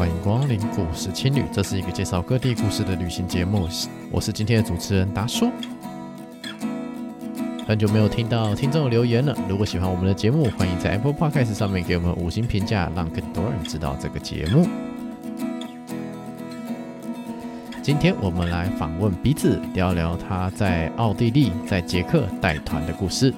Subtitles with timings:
[0.00, 3.68] 欢迎光临故事青旅，这是一个介绍各地故事的旅行节目。
[4.10, 5.50] 我是今天的主持人达叔。
[7.66, 14.66] 很久没有听到听众留言了，如果喜欢我们的节目，欢迎在 Apple Podcast 上面给我们五星评价，让更多人知道这个节目。
[17.82, 23.34] 今天我们来访问鼻子，聊聊他在奥地利、在捷克带团的故事。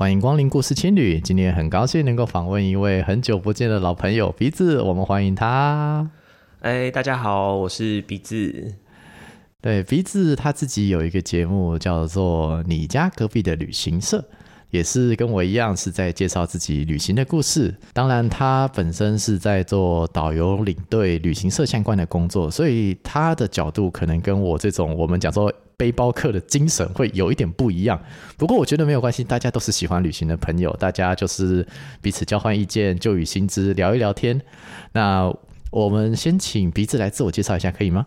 [0.00, 6.10] 欢迎光临故事青旅，今天很高兴能够访问一位很久不见的老朋友鼻子，我们欢迎他。
[6.60, 8.76] 哎，大家好，我是鼻子。
[9.60, 14.18] 对，鼻子他自己有一个节目叫做《你家隔壁的旅行社》，
[14.70, 17.74] 也是跟我一样是在介绍自己旅行的故事。
[17.92, 25.52] 当然，他本身是在做导游领队、旅行社相关的工作，所以他的角度可能跟我这种我们讲说。
[25.80, 27.98] 背包客的精神会有一点不一样，
[28.36, 31.66] 不过我觉得没有关系，大家都是喜欢旅行的朋友，大家就是
[32.02, 34.38] 彼此交换意见、旧与新知、聊一聊天。
[34.92, 35.34] 那
[35.70, 38.06] 我们先请鼻子来自我介绍一下，可以吗？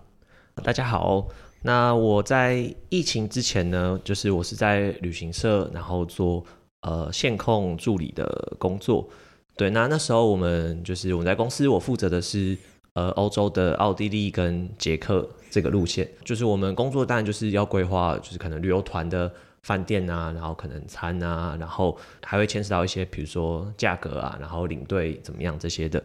[0.63, 1.27] 大家好，
[1.63, 6.45] 那我在疫情之前呢，就是我是在旅行社，然后做
[6.81, 9.09] 呃线控助理的工作。
[9.57, 12.55] 对，那那时候我们就是我们在公司，我负责的是。
[12.93, 26.03] 呃，欧洲的奥地利跟捷克这个路线，就是我们工作当然就是要规划，就是可能旅游团的饭店啊，然后可能餐啊，然后还会牵涉到一些，比如说价格啊，然后领队怎么样这些的，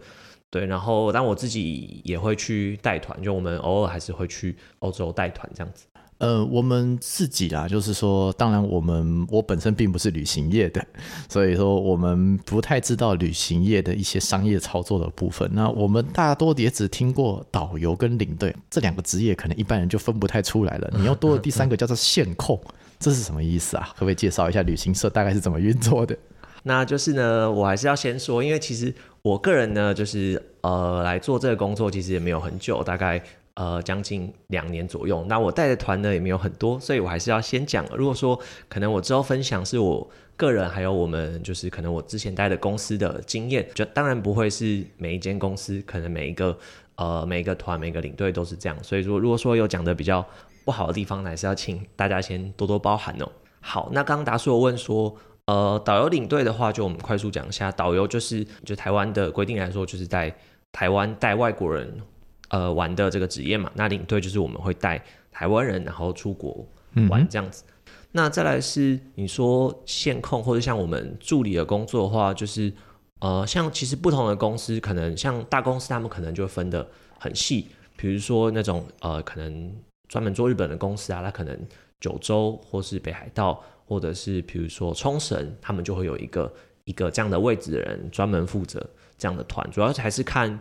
[0.50, 0.64] 对。
[0.64, 5.86] 然后，但我自己也会去带团，就我们偶尔还是会去欧洲带团这样子。
[6.19, 10.84] 呃，我们自己啦，就是说，当然我们我本身并不是旅行业的，
[11.30, 15.48] 所以说我们不太知道旅行业的一些商业操作的部分。
[15.52, 20.91] 那我们大多也只听过导游跟领队这两个职业，可能一般人就分不太出来了。
[20.96, 22.61] 你要多的第三个叫做线控，
[22.98, 23.91] 这是什么意思啊？
[23.92, 26.19] 可不可以介绍一下旅行社大概是怎么运作的？
[26.64, 33.22] 那就是呢，我还是要先说，因为其实我个人呢，就是呃来做这个工作，其实也没有很久，大概。
[33.58, 35.24] 呃，将近两年左右。
[35.29, 37.85] 那我带的团呢也没有很多，所以我还是要先讲。
[37.96, 38.39] 如果说
[38.69, 46.57] 可能，我之后分享是我个人，还有我们就是可能我之前带的公司的经验，就当然不会是每一间公司，可能每一个
[46.95, 48.79] 呃每一个团每个领队都是这样。
[48.85, 50.25] 所以说，如果说有讲的比较
[50.64, 53.29] 不好的地方，还是要请大家先多多包涵哦。
[53.61, 55.13] 好，那刚刚达叔有问说，
[55.46, 60.33] 呃，导游领队的话，就我们快速讲一下，导游就是就台湾的规定来说，就是在
[60.70, 62.01] 台湾带外国人。
[62.48, 66.67] 呃，玩的这个职业嘛，那领队就是我们会带台湾人，然后出国
[67.11, 67.63] 玩这样子。
[67.67, 72.73] 嗯、那再来是你说线控或者像我们助理的工作的话，就是
[73.20, 76.89] 呃，像其实不同的公司，可能像大公司他们可能就分的
[77.19, 77.67] 很细，
[77.97, 79.70] 比如说那种呃，可能
[80.08, 81.55] 专门做日本的公司啊，他可能
[82.01, 86.51] 九州或是北海道，或者是比如说冲绳，他们就会有一个
[86.85, 88.85] 一个这样的位置的人专门负责
[89.19, 90.58] 这样的团，主要还是看。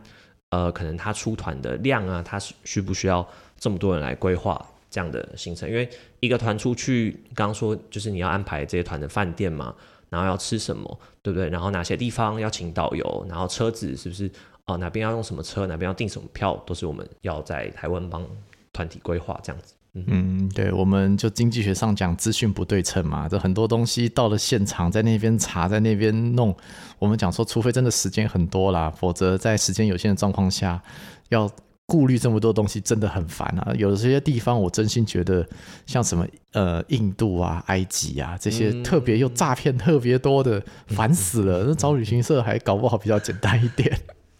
[0.50, 3.28] 呃，可能他出团的量啊，他需不需要
[3.58, 5.70] 这么多人来规划这样的行程？
[5.70, 9.76] 因为一个团出去，刚刚说就是你要安排这些团的饭店嘛，
[10.10, 11.50] 然后要吃什么，对不对？
[11.50, 14.32] 然后哪些地方要请导游，然后车子是不是
[14.66, 18.28] 哦、哪边要用什么车，哪边要订什么票，都是我们要在台湾帮
[18.74, 19.74] 团体规划这样子。
[20.08, 26.56] 嗯，对，我们就经济学上讲资讯不对称嘛，这很多东西到了现场，在那边查，在那边弄，
[27.00, 30.82] 我们讲说，除非真的时间很多啦，否则在时间有限的状况下，
[31.30, 31.50] 要
[31.86, 33.74] 顾虑这么多东西真的很烦啊。
[33.78, 35.48] 有的这些地方，我真心觉得，
[35.86, 41.64] 像什么呃印度啊、埃及啊这些特别又诈骗特别多的，烦死了。
[41.66, 43.98] 那找旅行社还搞不好比较简单一点。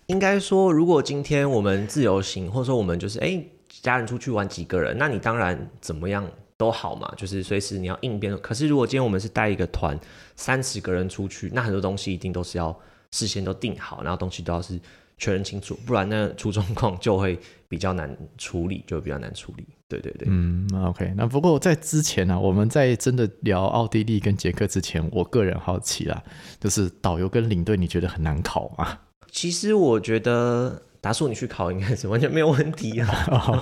[0.08, 3.44] 应该说，如果今天我们自由行，或者说我们就是哎。
[3.82, 8.36] 家人出去玩几个人，那你当然怎么样都好嘛，就是随时你要应变。
[8.40, 10.00] 可是如果今天我们是带一个团，
[10.36, 12.78] 三十个人出去，那很多东西一定都是要
[13.12, 14.80] 事先都定好，然后东西都要是
[15.18, 19.68] 确认清楚，不然呢出状况就会比较难处理，就比较难处理。
[19.88, 21.14] 对对对，嗯，OK。
[21.16, 26.22] 那不过在之前呢、啊，我们在真的聊奥地利跟捷克之前，我个人好奇啦，
[26.60, 29.00] 就是导游跟领队，你觉得很难考吗？
[29.32, 30.82] 其实我觉得。
[31.00, 33.08] 达叔，你去考应该是 完全没有问题啊，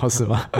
[0.02, 0.50] 哦、是吗？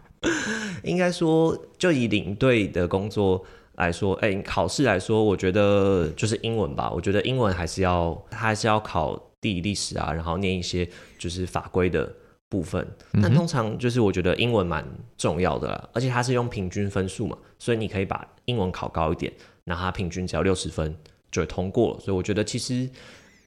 [0.84, 3.44] 应该说，就以领队的工作
[3.74, 6.90] 来说，哎、欸，考试来说，我觉得就是英文吧。
[6.90, 10.88] 我觉得英文还是要，他还是要考地理历史啊，然后念一些
[11.18, 12.12] 就是法规的
[12.48, 12.86] 部分。
[13.14, 14.84] 但、嗯、通常就是我觉得英文蛮
[15.16, 19.32] 重要的啦，而且它是用平均分数嘛，所以你可以把英文考高一点，
[19.64, 20.94] 那它平均只要六十分
[21.30, 22.00] 就会通过了。
[22.00, 22.88] 所以我觉得其实。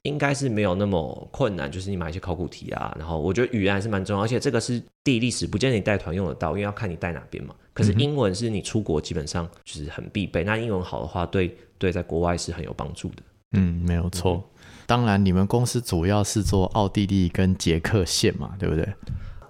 [0.02, 7.54] 应该是没有那么困难，就是你买一些考古题啊，然后我觉得语言还是蛮重要，而且这个是地理历史，不见得你带团用得到，因为要看你带哪边嘛。
[7.72, 13.22] 可是英文是你出国基本上就是很必备，那英文好的话，对对，在国外是很有帮助的。
[13.52, 14.42] 嗯，没有错。
[14.86, 18.86] 当然你们公司主要是做奥地利跟捷克线嘛，对不对？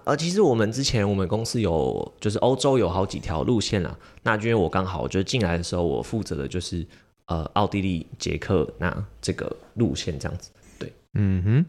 [0.03, 3.95] 呃，其实我们之前我们公司有就是欧洲有好几条路线啦。
[4.23, 6.85] 那因为我刚好我觉得进来的时候，我负责的就是
[7.31, 10.49] 呃奥地利、捷克那这个路线这样子。
[10.77, 11.65] 对，嗯哼。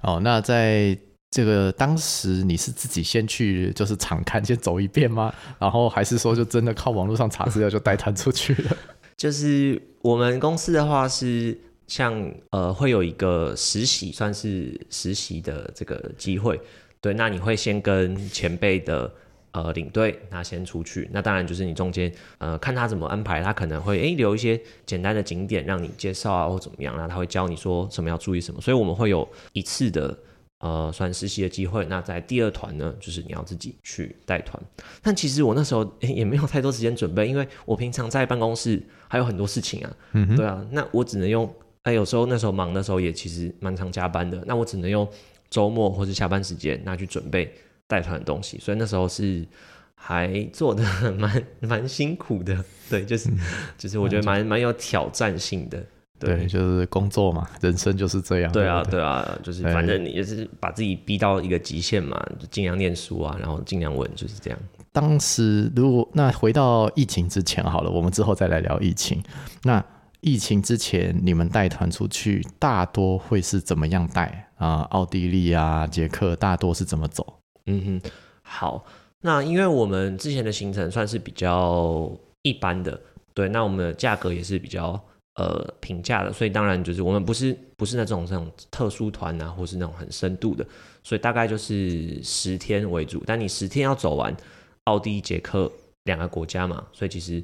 [0.00, 0.96] 哦，那在
[1.30, 5.32] 这个当时你是自己先去就是场看先走一遍吗？
[5.58, 8.76] 然后还是说就真的靠网络上查资料就带团出去了？
[9.16, 11.56] 就是我们公司的话是
[11.86, 16.58] 像呃会有一个实习，算是实习的这个机会。
[17.00, 19.12] 对，那你会先跟前辈的
[19.52, 21.08] 呃领队，那先出去。
[21.12, 26.94] 那当然就是你中间呃看他怎么安排，他可能会诶留一些简单的景点让你介绍啊，或怎么样。
[26.96, 28.60] 那他会教你说什么要注意什么。
[28.60, 30.18] 所以我们会有一次的
[30.60, 31.86] 呃算实习的机会。
[31.86, 34.60] 那在第二团呢，就是你要自己去带团。
[35.02, 39.96] 但其实我那时候也没有太多时间准备，因为我平常在办公室还有很多事情啊。
[40.12, 41.48] 嗯，对啊，那我只能用。
[41.82, 44.42] 哎，有时候那时候忙的时候也其实蛮常加班的。
[44.46, 45.06] 那我只能用。
[45.50, 47.54] 周末或是下班时间那去准备
[47.92, 49.46] 带团的东西，所以那时候是
[49.94, 50.82] 还做的
[51.18, 53.38] 蛮蛮辛苦的， 对，就是、嗯、
[53.76, 55.78] 就是我觉得蛮蛮有挑战性的，
[56.18, 64.58] 对，对，就是工作嘛，人生就是这样，对啊，对啊，就是反正你就是把自己逼到一个极限嘛，就尽量念书啊，然后尽量稳，就是这样。
[64.90, 69.22] 当时如果那回到疫情之前好了，我们之后再来聊疫情。
[69.62, 69.84] 那
[70.20, 74.82] 疫情之前，你们带团出去大多会是怎么样带啊？
[74.90, 77.41] 奥地利啊、捷克大多是怎么走？
[77.66, 78.10] 嗯哼，
[78.42, 78.84] 好，
[79.20, 82.10] 那因为我们之前的行程算是比较
[82.42, 83.00] 一般的，
[83.34, 85.00] 对，那我们的价格也是比较
[85.34, 90.66] 呃平价的，所以当然就是我们不是不是那种这种特殊团啊，或是那种很深度的，
[91.02, 93.22] 所以大概就是十天为主。
[93.26, 94.36] 但你十天要走完
[94.84, 95.70] 奥地利、捷克
[96.04, 97.42] 两个国家嘛，所以其实。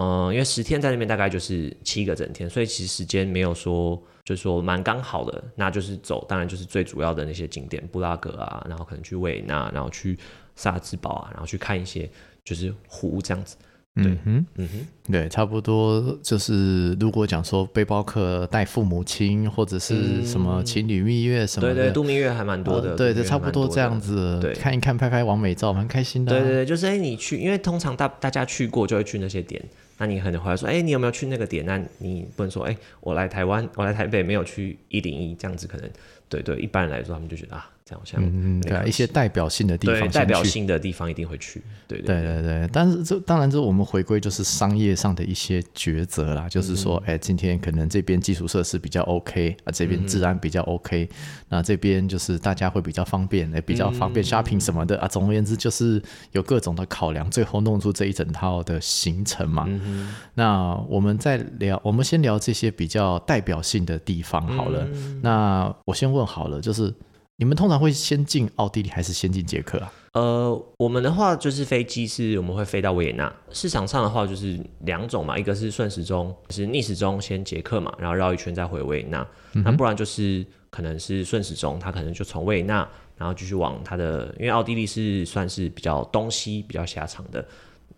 [0.00, 10.18] 嗯，因为十天在那边大概就是七个整天，所以其实时间没有说就是说蛮刚好的，那就是走，当然就是最主要的那些景点，布拉格啊，然后可能去维也纳，然后去
[10.54, 12.06] 萨兹堡啊，然后去看一些
[12.44, 13.56] 就是湖这样子。
[13.94, 26.32] 对，嗯哼，嗯哼，对，差不多就是如果讲说背包客带父母亲或者是什么情侣蜜月什么的，对对，度蜜月还蛮多的，对对，差不多这样子，对，看一看拍拍完美照，蛮开心的。
[26.32, 29.64] 对对对，就是哎，你去，因为通常大大家去过就会去那些点。
[29.98, 31.66] 那你可能会说，哎、你有没有去那个点？
[31.66, 35.90] 那你不能说，哎、我来台湾，我来台北没有去一零一这样子，可能
[36.28, 37.70] 对对，一般人来说，他们就觉得啊。
[37.96, 41.62] 好像嗯，对啊，一些代表性的地方，代表性的地方一定会去。
[41.86, 46.46] 对对对对，但是这当然，这我们回归就是商业上的一些抉择啦。
[46.46, 51.16] 嗯、就是说，哎，今天可能这边基础设施比较 OK 啊，这边治安比较 OK，、嗯、
[51.48, 55.08] 那这边就是大家会比较方便，哎，比较方便 shopping 什么的、嗯、啊。
[55.08, 56.02] 总而言之，就是
[56.32, 59.64] 有各种的考量，最后弄出这一整套的行程嘛。
[59.66, 64.86] 嗯、那我们再聊，我们先聊这些比较代表性的地方好了。
[64.92, 66.94] 嗯、那我先问好了，就是。
[67.40, 69.92] 你们通常会先进奥地利还是先进捷克啊？
[70.14, 73.32] 呃，我们的话就是飞机是我们会飞到维也纳。
[73.52, 79.24] 市场上的话就是两种嘛，一个是顺时钟，就是逆时钟先捷克嘛，然后绕一圈再回维也纳。
[79.52, 87.38] 嗯、那不然就是可能是顺时钟，它可能就从维也纳，然后继续往它的，因为奥地利是算是比较东西比较狭长的，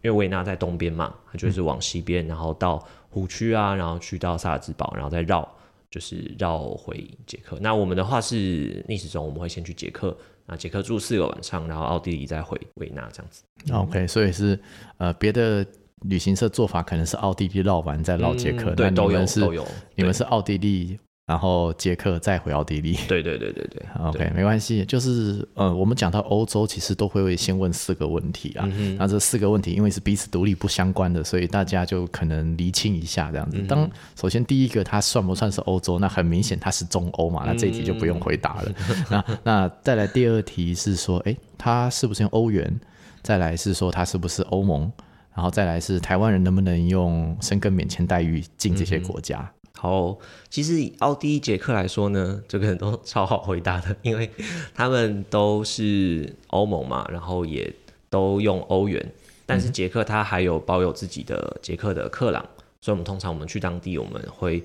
[0.03, 5.51] 因为维也纳在东边嘛，它就是往西边，然后到湖区啊，然后去到萨尔茨堡，然后再绕。
[5.91, 10.17] 就是绕回捷克，那我们的话是逆时钟，我们会先去捷克，
[10.47, 13.43] 那捷克住四个晚上，然后奥地利再回维纳这样子。
[13.73, 14.59] OK，所以是
[14.99, 15.67] 呃别的
[16.03, 19.67] 旅行社做法可能是奥地利绕完再绕捷克，嗯、对，都有，都有，
[19.97, 20.99] 你们是奥地利。
[21.31, 24.85] 然后捷克再回奥地利，对对对对对， OK，对没关系。
[24.85, 28.69] 就是呃，我们讲到欧洲，其实都会先问四个问题啊。
[28.99, 33.59] 那这四个问题因为是彼此独立不相关的，所以大家就可能厘清一下这样子。
[33.61, 36.01] 嗯、当首先第一个，它算不算是欧洲？
[36.01, 38.73] 那很明显它是中欧嘛，那这一题就不用回答了。
[38.91, 42.81] 嗯、那那再来第二题是说，哎，它是不是用欧元？
[43.23, 44.91] 再来是说它是不是欧盟？
[45.33, 49.49] 然后再来是台湾人能不能用申根免签待遇进这些国家？
[49.81, 50.19] 好，
[50.51, 54.29] 其实以奥地利、捷克来说呢，这个人都超好回答的，因为
[54.75, 57.73] 他们都是欧盟嘛，然后也
[58.11, 59.03] 都用欧元。
[59.47, 62.45] 但是捷克它还有保有自己的捷克的克朗，
[62.83, 64.63] 所以我们通常我们去当地，我们会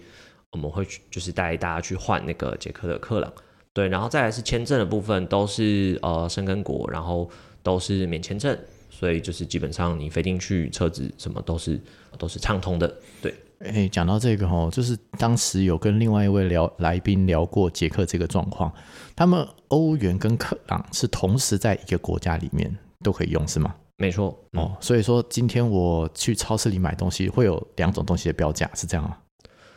[0.51, 3.31] 我们会去就是带大家去换那个捷克的克朗。
[3.71, 7.29] 对，然后再来是签证的部分，都是呃申根国，然后
[7.63, 8.57] 都是免签证，
[8.97, 11.79] 所以就是基本上你飞进去，车子什么都是
[12.17, 12.87] 都是畅通的。
[13.21, 13.33] 对。
[13.59, 18.71] 哎，讲到这个哦，就是当时有跟另外一位聊来宾聊过捷克这个状况，
[19.15, 22.69] 他们欧元跟克朗是同时在一个国家里面
[23.01, 23.73] 都可以用，是吗？
[23.97, 29.17] 没错，嗯、哦，所以说今天我去超市里买东西会有两种东西的标价，是这样吗？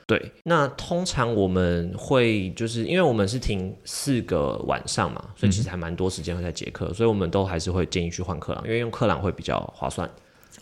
[0.09, 10.09] 对，那通常我们会就是因为我们是停四个晚上嘛，所以其实还蛮多时间会在捷克，嗯、所以我们都还是会建议去换克朗，因为用克朗会比较划算。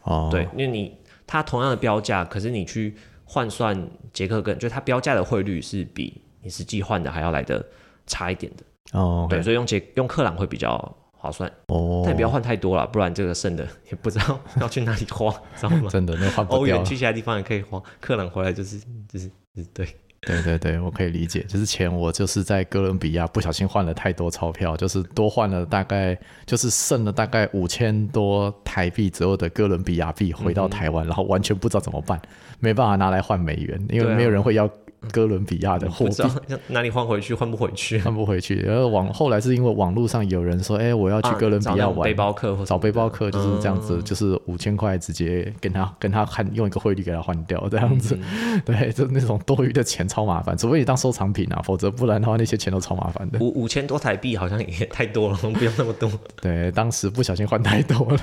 [0.03, 0.93] 哦，对，因为你
[1.29, 7.65] 它同样的标价，可是你去换算捷克跟就它标价的汇率是比你实际换的还要来的
[8.05, 8.99] 差一点的。
[8.99, 10.97] 哦对，所以用捷用克朗会比较。
[11.27, 15.89] 划算哦，但也不要换太多了，不然这个剩的也不知道要去哪里花，知道吗？
[15.91, 16.47] 真的，那换。
[16.47, 18.79] 欧元去其他地方也可以花，客人回来就是
[19.09, 19.31] 就是
[19.75, 19.87] 对
[20.21, 21.41] 对对对，我可以理解。
[21.49, 26.17] 就是钱我就是在哥伦比亚不小心换了太多钞票，就是多换了大概
[26.47, 32.21] 就是剩了大概五千多台币左右的哥伦比亚币回到台湾，嗯、然后完全不知道怎么办，
[32.61, 34.71] 没办法拿来换美元，因为没有人会要。
[35.13, 36.15] 哥伦比亚的货币
[36.69, 37.35] 哪里换回去？
[37.35, 38.57] 换不回去，换不回去。
[38.57, 48.19] 然后网后来是因为网络上有人说，哎、欸，我要去哥伦比亚玩，啊、背包客找背包客就是这样子，嗯、就是五千块直接跟他跟他换，用一个汇率给他换掉这样子。
[48.21, 53.39] 嗯、 对，就那种多余的钱超麻烦，除非你当收藏品啊，否则不然的话那些钱都超麻烦的。
[53.41, 56.11] 五五千多台币好像也太多了，不用那么多。
[56.41, 58.19] 对，当时不小心换太多了。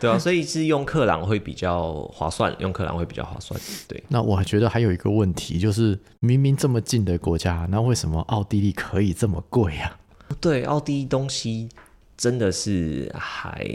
[0.00, 3.60] 对啊， 所以是用克朗会比较划算，用克朗会比较划算。
[3.86, 9.98] 对，那我还觉得还有一个问题，就是明明这么近的国家，那为什么奥地利可以这么贵啊？
[10.40, 11.68] 对，奥地利东西
[12.16, 13.66] 真的是还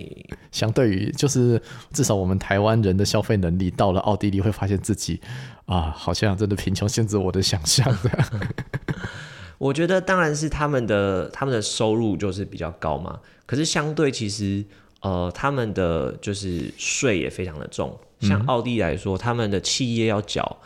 [0.52, 1.62] 相对于，就是
[1.94, 5.22] 至少我们台湾人的消费能力到了奥地利，会发现自己
[5.68, 8.42] 啊，好像真的贫穷限制我的想象的。
[9.58, 14.66] 我觉得当然是他们的他们的收入就是比较高嘛，可是相对其实。
[15.02, 20.58] 呃，他们的就是税也非常的重，像奥地利来说，他们的企业要缴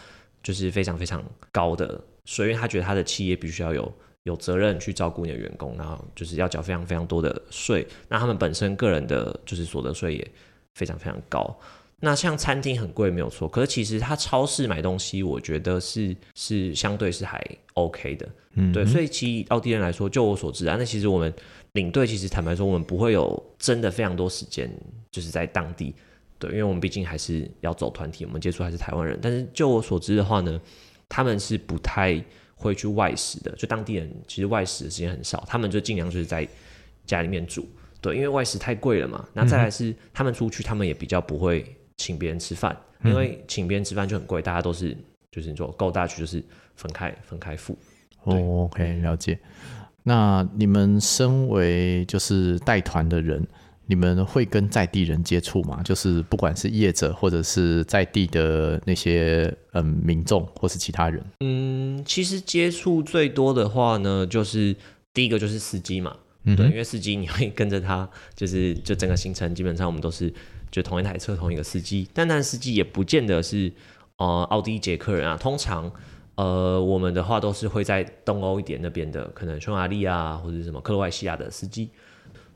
[0.42, 1.22] 就是非常非常
[1.52, 3.94] 高的税，因为他觉得他的企业必须要有
[4.24, 7.86] 有责任去照顾你的员工，然后就是要缴非常非常多的税。
[8.08, 10.32] 那他们本身个人的就是所得税也
[10.76, 11.60] 非常非常高。
[12.00, 18.86] 那像餐厅很贵没有错，可是其实他超市买东西，我觉得是是相对是还 OK 的，嗯，对。
[18.86, 21.34] 所以其实奥地利人来说，就我所知啊，那其实我们。
[21.74, 24.70] 领队其实坦白说，我们不会有真的非常多时间，
[25.12, 25.94] 就是在当地，
[26.38, 29.20] 对，因为我们毕竟还是要走团体，我们接触还是台湾人。
[29.22, 30.60] 但是就我所知的话呢，
[31.08, 32.20] 他们是不太
[32.56, 36.48] 会去外食的，就当地人其实外食的时间很少，他们就尽量就是在
[37.06, 37.68] 家里面煮，
[38.02, 39.28] 对，因为外食太贵了嘛。
[39.34, 44.98] 那再来是他们出去，他们也比较不会请别人吃饭，因为请别人吃饭就很贵，大家都是
[45.32, 46.44] 就是你说够大去就是
[46.76, 47.78] 分开分开付。
[48.24, 49.40] 哦，OK，了解。
[50.10, 53.48] 那你们身为就是带团的人，
[53.86, 55.84] 你们会跟在地人接触吗？
[55.84, 61.24] 就是不管是业者或者是在地的那些嗯民众或是其他人。
[61.42, 64.76] 嗯，其实接触最多的话呢，就是
[65.14, 70.34] 第一个就是司机嘛，嗯、对，因为司机你会跟着他，就是就整个行程基本上我们都是
[70.72, 73.72] 就同一台车同一个司机，但那司机也不见得是
[74.18, 75.92] 呃奥地利捷克人啊，通常。
[76.40, 81.90] 呃，我们的话都是会在东欧一点那边的，可能匈牙利啊，或者什么克罗埃西亚的司机。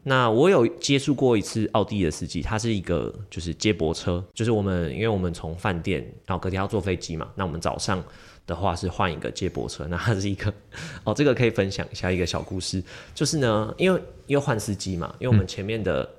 [0.04, 8.02] 那我有接触过一次奥地利的司机，他是一个就是接驳车，就是我们因为我们从饭店，然后隔天要坐飞机嘛，那我们早上
[8.48, 10.54] 的话是换一个接驳车，那他是一个
[11.04, 12.82] 哦，这个可以分享一下一个小故事，
[13.14, 16.10] 就是呢，因为又换司机嘛，因为我们前面的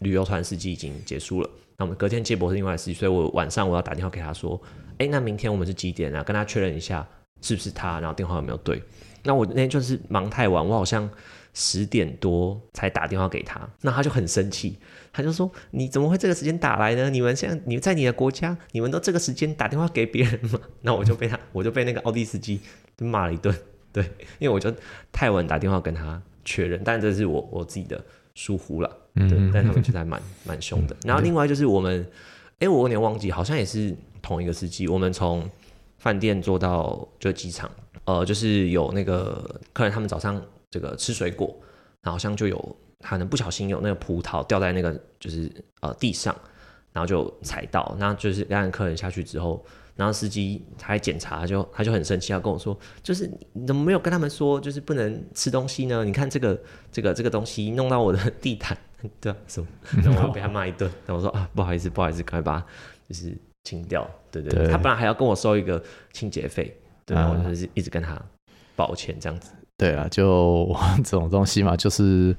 [0.00, 4.60] 旅游团司机已经结束了，那我们隔天接驳是另外司机，所以我晚上我要打电话给他说。
[4.98, 6.22] 哎，那明天我们是几点啊？
[6.22, 7.06] 跟他确认一下
[7.40, 8.82] 是不是他，然后电话有没有对？
[9.22, 11.08] 那我那天就是忙太晚，我好像
[11.54, 14.76] 十点多才打电话给他，那他就很生气，
[15.12, 17.08] 他就说：“你怎么会这个时间打来呢？
[17.08, 22.60] 你们现在你在你的国家，你们都这个时间打电话给别人吗？” 那我就被他，我就被那个奥迪司机
[22.98, 23.54] 骂了一顿，
[23.92, 24.04] 对，
[24.38, 24.70] 因为我就
[25.10, 28.02] 太晚打电话跟他确认，但这是我我自己的
[28.34, 30.94] 疏忽了，对，但他们觉得还蛮蛮凶的。
[31.04, 32.06] 然后另外就是我们，
[32.58, 33.96] 哎，我有点忘记，好像也是。
[34.24, 35.46] 同一个司机，我们从
[35.98, 37.70] 饭店坐到就机场，
[38.06, 41.54] 呃，就是有那个客人，他们早上这个吃水果，
[42.00, 45.50] 然后好像就有可能不小心有那个葡萄掉在那个就是
[45.80, 46.34] 呃地上，
[46.92, 49.62] 然后就踩到，那就是让客人下去之后，
[49.94, 56.02] 然后司机他还检查，就他就很生气，要跟我说，就是你怎么没有跟他们说，就是不能吃东西呢？
[56.02, 56.58] 你看这个
[56.90, 58.76] 这个这个东西弄到我的地毯，
[59.20, 59.68] 对啊，什么？
[60.02, 62.66] 然后我被他骂一顿，然后我说啊，不好意思，不好意思，赶快把
[63.08, 63.36] 就是。
[63.64, 68.20] 清掉，对对，對，他本来还要跟我收一个清洁费，对，啊、我就是一直跟他
[68.76, 69.50] 抱歉这样子。
[69.78, 72.36] 对啊，就这种东西嘛，就是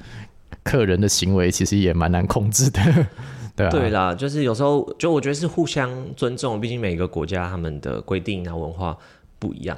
[0.63, 2.79] 客人的行为其实也蛮难控制的，
[3.57, 3.69] 对啊。
[3.71, 8.95] 对啦，就是有时候就我觉得是互相尊重，毕竟每个国家他们的规定啊文化
[9.39, 9.75] 不一样，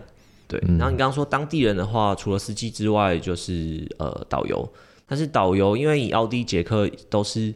[0.50, 0.62] 对。
[0.68, 4.70] 嗯、然后你刚刚说当地人的话，除了司机之外，就是呃导游，
[5.06, 7.54] 但是导游因为以奥地利、捷克都是。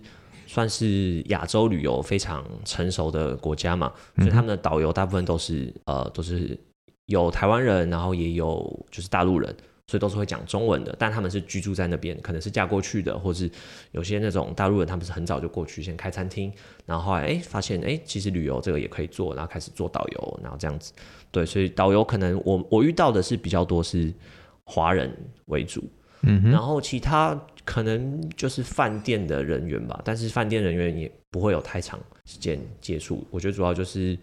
[0.52, 6.60] 算是亚洲旅游非常成熟的国家嘛，所以他们的导游大部分都是呃都是
[7.06, 9.56] 有台湾人，然后也有就是大陆人。
[9.88, 13.52] 所以都是会讲中文的，但他们是居住在那边，可能是嫁过去的，或是
[13.92, 16.50] 有些那种大陆人，他们是很早就过去先开餐厅，
[16.86, 20.94] 然后后来哎发现哎其实旅游这个也可以做，然后开始做导游，然后这样子，
[21.30, 24.14] 对，所以导游可能我我遇到的是比较多是
[24.64, 25.14] 华人
[25.48, 25.84] 为主，
[26.22, 34.18] 嗯，然后其他可能就是饭店的人员吧，但是饭店人员也不会有太长时间接触，我觉得主要就是。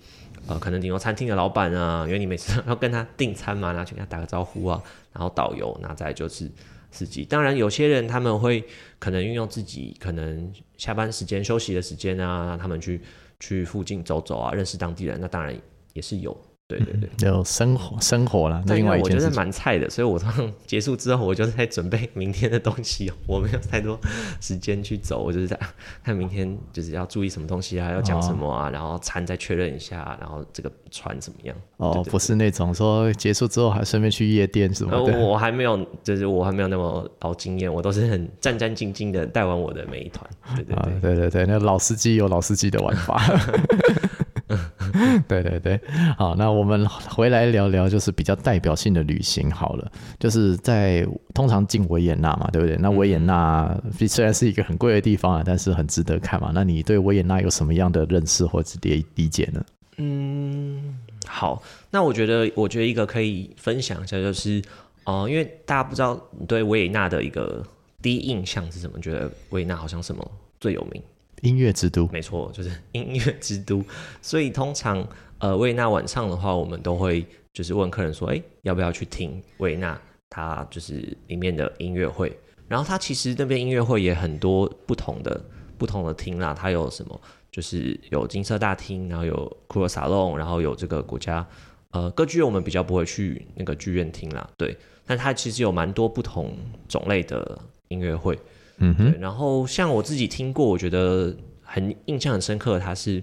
[0.47, 4.81] 呃，可能顶多餐厅的老板啊，因为你每次要跟他订餐嘛，然后去跟他打个招呼啊，
[5.13, 6.49] 然后导游，那再就是
[6.93, 7.25] 司机。
[7.25, 8.65] 当然，有些人他们会
[9.01, 13.01] 可能运用自己可能下班时间休息的时间啊，让他们去
[13.41, 15.55] 去附近走走啊，认识当地人，那当然
[15.93, 16.35] 也是有。
[16.69, 18.63] 对对对，有生活生活了。
[18.67, 20.31] 另外，我觉得蛮菜的，所以我刚
[20.67, 23.99] 结束之后，我就是在准备明天的东西，我没有太多
[24.39, 25.59] 时间去走，我就是在
[26.05, 31.57] 看明天就是要注意什么东西啊，要讲什么啊，哦、然后餐再确认一下，然后这个船怎么样？
[31.79, 35.15] 哦，对对对，不是那种说结束之后还顺便去夜店什么的。
[35.15, 40.29] 呃、我还没有，就是我还没有那么老经验，我都是很战战兢兢的带完我的每一团。
[40.55, 43.19] 对对对、啊、对对对，那老司机有老司机的玩法。
[45.29, 45.81] 对对对，
[46.17, 52.77] 好，那我们回来聊聊，就是比较代表性的旅行好了，就是在通常进维也纳嘛，对不对？
[52.79, 53.79] 那维也纳
[54.09, 56.51] 虽然是一个很贵的地方啊，但是很值得看嘛。
[56.55, 59.65] 那你对维也纳有什么样的认识或者理理解呢？
[59.99, 64.63] 嗯，好，那我觉得，我觉得一个可以分享一下，就是
[65.05, 67.65] 哦、因为大家不知道你对维也纳的一个
[68.03, 68.99] 第一印象是什么？
[69.01, 71.03] 觉得维也纳好像什么最有名？
[71.43, 73.85] 音乐之都，没错，就是音乐之都。
[74.21, 75.07] 所以通常，
[75.39, 80.01] 呃，维也纳晚上的话，我们都会就是问客人说，哎，要不要去听维也纳？
[80.31, 82.37] 它就是里面的音乐会。
[82.69, 85.41] 然后它其实那边音乐会也很多不同的
[85.79, 86.53] 不同的厅啦。
[86.53, 87.21] 它有什么？
[87.51, 91.45] 就是有金色大厅，然后有库尔萨隆，然后有这个国家
[91.93, 92.47] 呃歌剧院。
[92.47, 94.77] 我们比较不会去那个剧院听啦，对。
[95.07, 96.55] 但它其实有蛮多不同
[96.87, 98.39] 种类的音乐会。
[98.79, 99.21] 嗯，对。
[99.21, 103.23] 然后像我自己听过，我觉得很印象很深刻，它是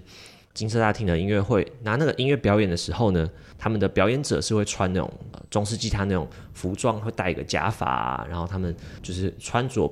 [0.54, 1.66] 金色大厅的音乐会。
[1.82, 5.12] 拿那个音乐表演的时候呢，他们的表演者是会穿那种
[5.50, 9.86] 中世纪他那种服装，会戴一个假发，然后他们就是穿着，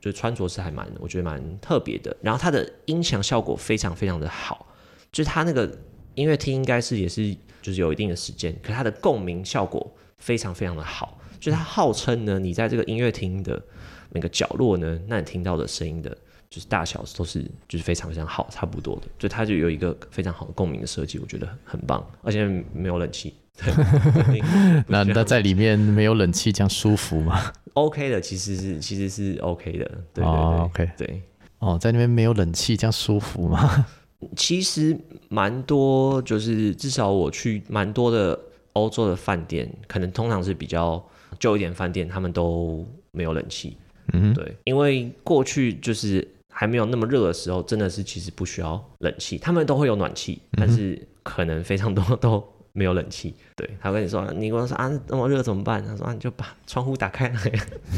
[0.00, 2.16] 就是穿着是还蛮，我觉得蛮特别的。
[2.22, 4.66] 然后它的音响效果非常非常的好，
[5.12, 5.70] 就是它那个
[6.14, 13.60] 音乐厅应该是也是就是有一定的时间，可是它的共鸣效果非常非常的好，就是它号称呢，你在这个音乐厅的。
[14.10, 16.10] 每个角落呢，那你听到的声音的，
[16.48, 23.34] 就是大小都是就是非常非常好，差不多的，所以它就有一个非常好的共鸣的设计，我觉得很棒，而且没有冷气。
[24.86, 27.52] 那那在里面没有冷气，这样舒服吗？
[27.74, 31.22] OK 的，其实是其实是 OK 的，对对对、oh,，OK 对。
[31.58, 33.86] 哦，在那边没有冷气，这样舒服吗？
[34.36, 34.96] 其实
[35.28, 38.38] 蛮多，就是至少我去蛮多的
[38.74, 41.04] 欧洲的饭店，可能通常是比较
[41.40, 43.76] 旧一点饭店，他们都没有冷气。
[44.12, 52.42] 嗯，对，因为过去就是还没有那么热的时候，真的是其实不需要冷气，他们都会有暖气，但是可能非常多 都
[52.72, 53.34] 没有冷气。
[53.54, 55.84] 对，他跟你说，你跟我说啊，那么热怎么办？
[55.84, 57.42] 他说啊，你就把窗户打开来。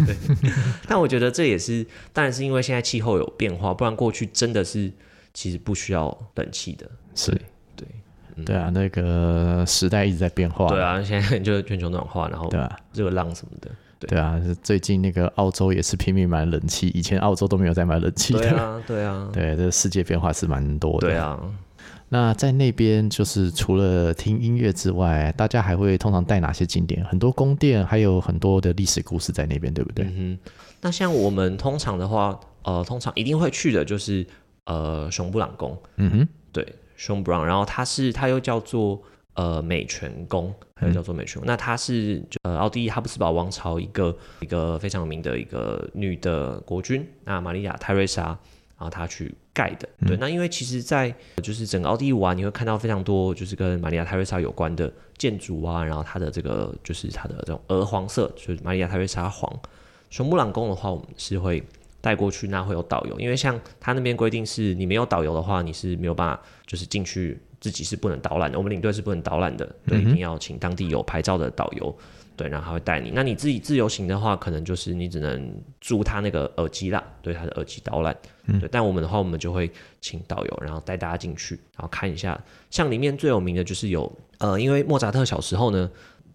[0.07, 0.17] 对，
[0.89, 4.91] 但我觉得这也是，当然是因为现在气候有变化，不然过去真的是
[5.33, 6.91] 其实不需要冷气的。
[7.15, 7.31] 是，
[7.77, 7.87] 对，
[8.45, 10.67] 对啊，那个时代一直在变化。
[10.69, 13.71] 对啊，现在就是全球暖化，然后对啊，热浪什么的。
[14.01, 18.41] 对啊，最近那个澳洲也是拼命买冷气，以前澳洲都没有在买冷气的。
[18.41, 21.09] 对啊，对啊， 对，这世界变化是蛮多的。
[21.09, 21.39] 对啊，
[22.09, 27.05] 那在那边就是除了听音乐之外，大家还会通常带哪些景点？
[27.05, 30.07] 很多宫殿，还有很多的历史故事在那边，对不对？
[30.07, 30.51] 嗯哼。
[30.81, 34.27] 那像我们通常的话，呃，通常一定会去的就是
[34.65, 35.77] 呃熊布朗宫。
[35.97, 39.01] 嗯哼，对，熊布朗，然后它是它又叫做。
[39.41, 49.89] 呃，美泉宫，还有叫做美泉宫，嗯、那它是呃奥地利哈布斯堡王朝一个一个非常有名的一个女的国君，那玛利亚泰瑞莎，然后她去盖的。
[50.07, 59.51] 对，嗯、那因为其实，在就是整个奥地利玩，你会看到非常多就是跟玛利亚泰瑞莎有关的建筑啊，然后它的这个就是它的这种鹅黄色，就是玛利亚泰瑞莎黄。
[60.11, 61.63] 熊布朗宫的话，我们是会
[62.03, 67.41] 带过去，那会有导游，因为像他那边规定是，你没有导游的话，你是没有办法就是进去。
[67.61, 71.95] 自己是不能导览的，我们领队是不能导览的，对，一定要请当地有牌照的导游，
[72.35, 73.11] 对，然后他会带你。
[73.15, 78.69] 那你自己自由行的话，可能就是你只能租他那个耳机啦，对，他的耳机导览，嗯、对。
[78.73, 79.71] 但我们的话，我们就会
[80.01, 82.43] 请导游，然后带大家进去，然后看一下。
[82.71, 85.91] 像里面最有名的就是有，呃，因为莫扎特小时候呢，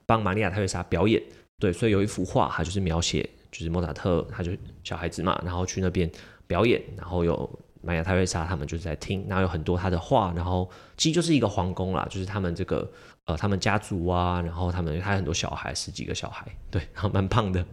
[0.05, 1.19] 帮玛利亚泰瑞莎表演，
[1.57, 4.51] 对，所以有一幅画，他就是描写，就是莫扎特，他就
[4.83, 6.07] 小孩子嘛，然后去那边
[6.45, 7.59] 表演，然后有。
[7.85, 12.89] 玛利亚泰瑞莎他们就是在听，然后有很多他的话，然后其实就是一个皇宫啦，就是他们这个
[13.25, 17.63] 呃他们家族啊，然后他们还有很多小孩，十几个小孩，对，然后蛮胖的，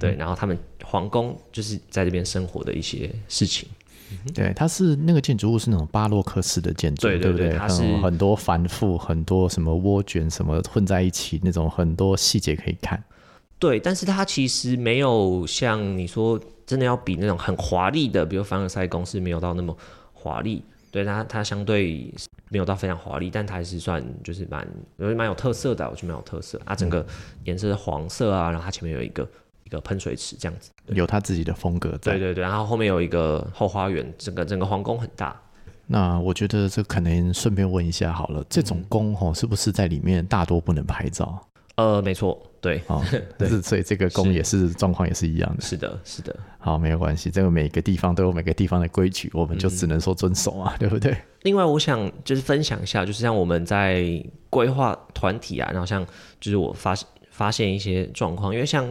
[0.00, 3.68] 对，然后他们皇宫就是在这边生活的一些事情。
[4.34, 7.58] 对，它是那个建筑物是那种巴洛克式的建筑，对对对，对不对？
[7.58, 13.02] 它是很多繁复，很多什么涡卷什么混在一起，那种很多细节可以看。
[13.62, 19.76] 对，但是它其实没有像你说真的要比那种很华丽的，比如凡尔赛宫是没有到那么
[20.12, 20.64] 华丽。
[20.90, 22.12] 对，它它相对
[22.48, 26.60] 没有到非常华丽，但它还是算就是蛮有蛮有特色的，我觉得蛮有特色。
[26.66, 27.06] 它整个
[27.44, 29.24] 颜色是黄色啊，然后它前面有一个。
[29.64, 32.12] 一个喷水池这样子，有它自己的风格在。
[32.12, 35.34] 对对对，然后后面有一个后花园，整个整个皇宫很大。
[35.86, 41.40] 那我觉得这可能顺便问一下好了，这种宫吼是不是在里面大多不能拍照？
[41.76, 43.04] 呃，没错，对，哦，
[43.36, 45.60] 对，所以这个宫也是状况也是一样的。
[45.60, 46.34] 是的，是的。
[46.58, 51.14] 好，没有关系，这个每个地方都有每个地方的规矩，我们就只能说遵守啊，嗯、对不对？
[51.42, 56.06] 另外，我想就是分享一下，就是像我们在规划团体啊，然后像
[56.40, 56.94] 就是我发
[57.30, 58.90] 发现一些状况，因为像。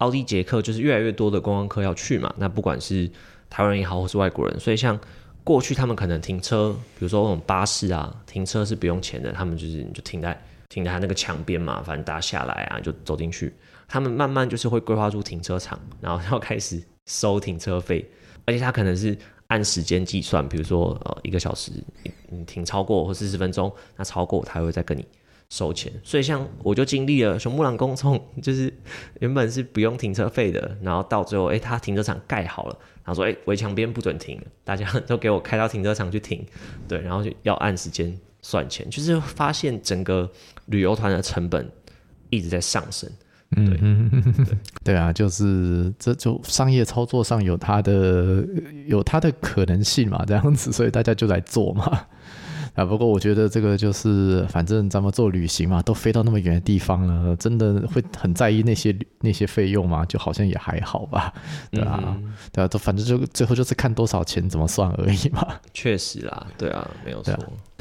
[0.00, 3.06] 奥地捷克就是越来越多的观光客要去嘛，那不管是
[3.50, 4.98] 台湾人也好，或是外国人，所以像
[5.44, 13.52] 过去他们可能停车，比如说那种巴士啊，停车是不用钱的，他们就是你就停在停在他那个墙边嘛，反正大家下来啊就走进去。
[13.86, 18.10] 他们慢慢就是会规划出停车场，然后要开始收停车费，
[18.46, 19.14] 而且他可能是
[19.48, 21.70] 按时间计算，比如说呃一个小时
[22.30, 25.04] 你停超过或四十分钟，那超过他会再跟你。
[25.52, 28.72] 收钱，所以像我就经历了熊木兰宫从就是
[29.18, 36.46] 原本是不用停车费的，然后到最后，哎、欸，他停车场盖好了，然后说，哎、欸，围墙边不准停，大家都给我开到停车场去停，
[36.86, 40.30] 对，然后就要按时间算钱，就是发现整个
[40.70, 41.70] 旅游团的成本
[42.30, 43.10] 一直在上升，
[43.50, 44.08] 对，嗯、
[44.44, 44.56] 对，
[44.94, 48.44] 对啊，就是这就商业操作上有它的
[48.86, 52.06] 有它的可能性嘛，这样子，所以大家就来做嘛。
[52.80, 60.02] 啊，不过我觉得这个就是，反正咱们做旅行嘛，都飞到那么远的地方了，真的会很在意那些那些费用吗？
[60.06, 61.30] 就好像也还好吧，
[61.70, 65.46] 对啊，嗯、对啊，都反正就最后就是看多少钱怎么算而已嘛。
[65.74, 67.36] 确实啦，对啊，没有错。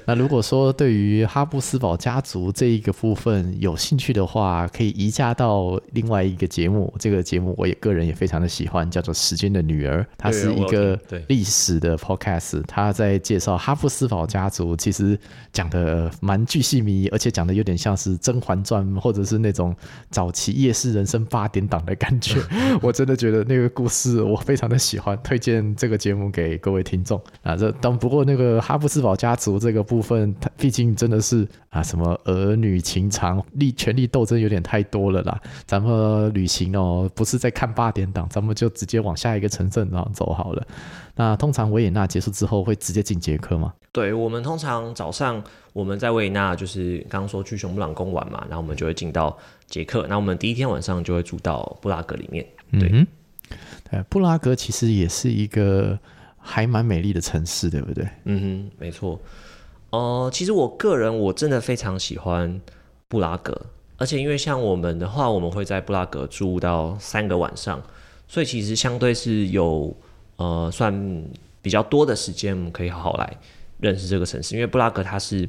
[0.05, 6.91] 那如果说对于哈布斯堡家族这一个部分有兴趣的话，可以移驾到另外一个节目。
[6.97, 12.63] 这个节目我也个人也非常的喜欢，叫做《时间的女儿》，它是一个历史的 podcast。
[12.65, 15.19] 它在介绍哈布斯堡家族，其实
[15.53, 19.75] 讲的蛮巨细靡遗，而且讲的有点像是《甄嬛传》或者是那种
[20.09, 22.41] 早期夜市人生八点档的感觉。
[22.81, 27.55] 我真的觉得那个故事我非常的喜欢，推荐这个节目给各位听众啊。
[27.55, 29.99] 这当不过那个哈布斯堡家族这个部。
[29.99, 35.37] 部分，它毕竟真的是啊，什么儿女情长、力权力斗争有点太多了啦。
[35.65, 40.65] 咱们旅行哦，不是在看八点档，咱们就直接往下一个城镇然后走好了。
[41.15, 43.73] 那通常维也纳结束之后会直接进捷克吗？
[43.91, 49.37] 对，我们通常早上我们在维也纳，就是刚刚说去熊布朗宫玩嘛，然后我们就会进到
[49.67, 50.05] 捷克。
[50.07, 52.45] 那我们第一天晚上就会住到布拉格里面。
[52.71, 53.07] 对，嗯、
[53.89, 55.97] 对，布拉格其实也是一个
[56.37, 58.07] 还蛮美丽的城市，对不对？
[58.25, 59.19] 嗯哼，没错。
[59.91, 62.61] 呃，其实我个人我真的非常喜欢
[63.07, 63.59] 布拉格，
[63.97, 67.81] 而且因为像我们的话，我们会在布拉格住到三个晚上，
[68.27, 69.95] 所以其实相对是有
[70.35, 70.93] 呃算
[71.61, 73.37] 比较多的时间，我们可以好好来
[73.79, 74.55] 认识这个城市。
[74.55, 75.47] 因为布拉格它是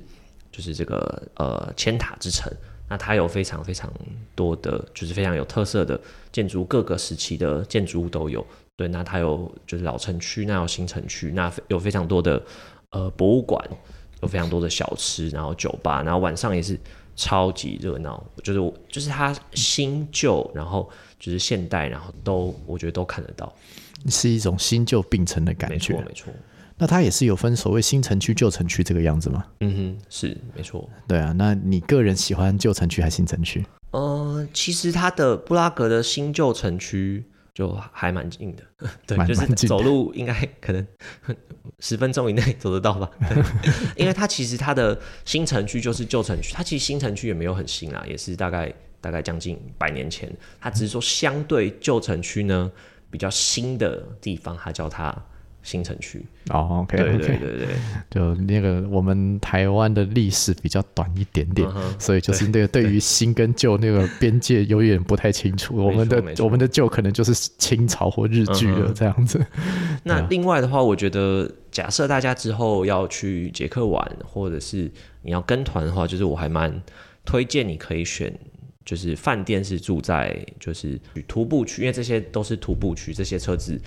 [0.51, 2.53] 就是这个呃千塔之城，
[2.89, 3.93] 那它有非常非常
[4.35, 6.01] 多的就是非常有特色的
[6.33, 8.47] 建筑，各个时期的建筑物都有。
[8.77, 12.43] 对，那它有就是老城区，那有新城区，那有非常多的
[12.91, 13.65] 呃博物馆。
[14.23, 16.79] 有非常多的小吃，然后酒吧，然后晚上也是
[17.17, 18.23] 超级热闹。
[18.45, 20.87] 就是就是它新旧，然后
[21.19, 23.51] 就是现代，然后都我觉得都看得到，
[24.09, 25.95] 是一种新旧并存的感觉。
[25.95, 26.33] 没错，没错。
[26.81, 29.45] 那它也是有分所谓新城区、旧城区这个样子吗？
[29.61, 30.89] 嗯哼，是没错。
[31.07, 33.65] 对啊，那你个人喜欢旧城区还是新城区？
[33.91, 37.25] 呃，其实它的布拉格的新旧城区。
[37.53, 38.63] 就还蛮近的，
[39.05, 40.87] 对，就是走路应该可能
[41.81, 43.11] 十分钟以内走得到吧。
[43.97, 50.33] 因为它其实它的新城区就是旧城区，它其实新城区也没有很新啦，也是大概大概将近百年前。
[50.59, 52.71] 它只是说相对旧城区呢
[53.11, 55.15] 比较新的地方，它叫它。
[55.63, 57.67] 新城区哦，OK，对对对对，
[58.11, 61.69] 就那个我们台湾的历史比较短一点点，
[61.99, 65.77] 所以就是那个对于新跟旧那个边界有点不太清楚。
[65.77, 69.45] 我们的我们的旧可能就是清朝或日据了这样子。
[70.03, 74.91] 那另外的话，我觉得假设大家之后要去捷克玩，或者是
[75.23, 76.83] 你要跟团的话，就是我还蛮
[77.27, 78.33] 推荐你可以选，
[78.87, 83.79] 就是饭店是住在就是徒步区，因为这些都是徒步区，这些车子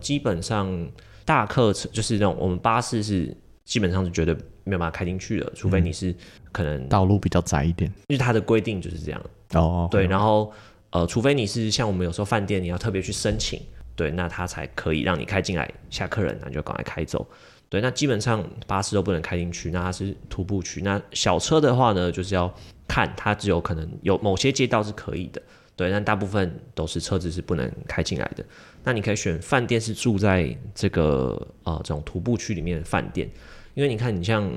[0.00, 0.88] 基本上。
[1.28, 3.36] 大客车就是那种我们巴士是
[3.66, 6.14] 基本上是绝对没有办法开进去的，除非你是
[6.52, 9.22] 可能、嗯、道路比较窄一点，因为它的规定就是这样。
[9.52, 10.50] 哦，对，然后
[10.88, 13.60] 呃，除非你是像我们有时候饭店，你要特别去申请，
[13.94, 17.26] 对，那他才可以让你开进来，下客人那就赶快开走。
[17.68, 20.80] 对，那基本上巴士都不能开进去，那它是徒步区。
[20.80, 22.50] 那小车的话呢，就是要
[22.86, 25.42] 看它只有可能有某些街道是可以的，
[25.76, 28.42] 对，但大部分都是车子是不能开进来的。
[28.84, 33.28] 那你可以选饭店是住在这个呃这种徒步区里面的饭店，
[33.74, 34.50] 因为你看你像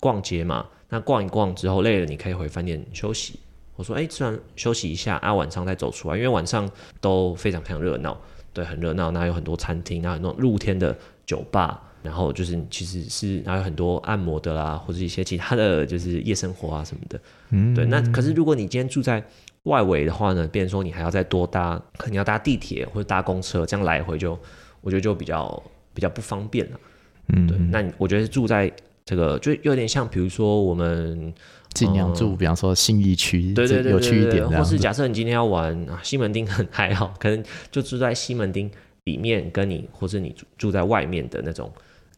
[0.00, 3.38] 逛街嘛，那逛一逛之后累了，你可以回饭店休息。
[3.76, 8.20] 我说哎，吃完休息一下啊，晚上再走出来，因为晚上都非常非常热闹，
[8.52, 11.90] 对，很热闹，那有很多餐厅，那有那种露天的酒吧。
[12.04, 17.18] 然后就是，其实是还有很多按摩的啦，或者一些其他的就是夜生活啊什么的。
[17.48, 17.86] 嗯，对。
[17.86, 19.24] 那可是如果你今天住在
[19.64, 24.38] 外围的话呢，变成说你还要再多搭，可能要搭地铁或者搭公车，这样来回就
[24.80, 26.80] 我觉得就比较比较不方便了。
[27.28, 27.58] 嗯，对。
[27.58, 28.70] 那我觉得住在
[29.04, 31.32] 这个就有点像，比如说我们
[31.72, 34.48] 尽量住，嗯、比方说信义区，对对对，有趣一点。
[34.50, 38.70] 或是假设你今天要玩啊，西门町很 还好，可能就住在西门町
[39.04, 41.72] 里面，跟你或是你住住在外面的那种。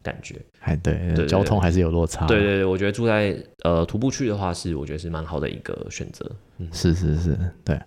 [0.07, 2.25] 感觉还对，交通还是有落差。
[2.27, 6.31] 对对对，我觉得住在呃徒步区的话，是我觉得是蛮好的一个选择。
[6.59, 7.77] 嗯，是是是，对。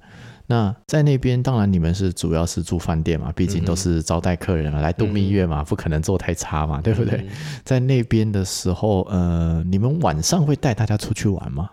[0.46, 7.20] 那在那边，当然你们是主要是住饭店嘛，毕竟都是招待客人嘛，嗯、来度蜜月嘛，不可能做太差嘛，对不对？
[7.20, 7.28] 嗯、
[7.64, 11.70] 在那边的时候，呃，你们晚上会带大家出去玩吗？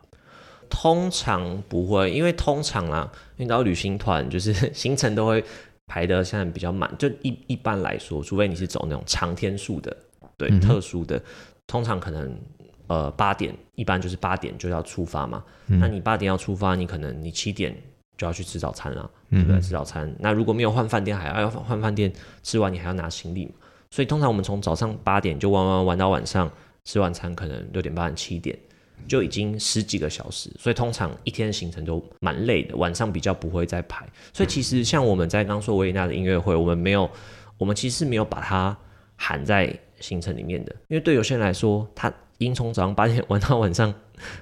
[0.70, 5.44] 通常不会，因为通常啦，你知道旅行团就是 行程都会
[5.88, 9.96] 排的现在比较满，就一一般来说，除非你是走那种长天数的。
[10.38, 11.22] 对，特殊的，
[11.66, 12.40] 通常可能
[12.88, 15.44] 呃八点，一般就是八点就要出发嘛。
[15.68, 17.76] 嗯、那你八点要出发，你可能你七点
[18.16, 19.60] 就要去吃早餐了，对不对？
[19.60, 20.14] 吃早餐。
[20.20, 23.52] 那如果没有换饭店，还要要换饭店，吃完你还要拿行李嘛。
[23.90, 26.52] 所以通常我们从早上八点就玩玩玩到晚上
[26.86, 28.58] 吃晚餐，可能六点半七点
[29.08, 30.52] 就已经十几个小时。
[30.60, 34.08] 所以通常一天行程都蛮累的，晚上比较不会再排。
[34.34, 37.10] 所以其实像我们在刚说维也纳的音乐会，我们没有，
[37.58, 38.78] 我们其实没有把它
[39.18, 39.78] 含在。
[40.00, 43.92] 行程里面的，因为对有些人来说，他已经从早上八点 玩到晚上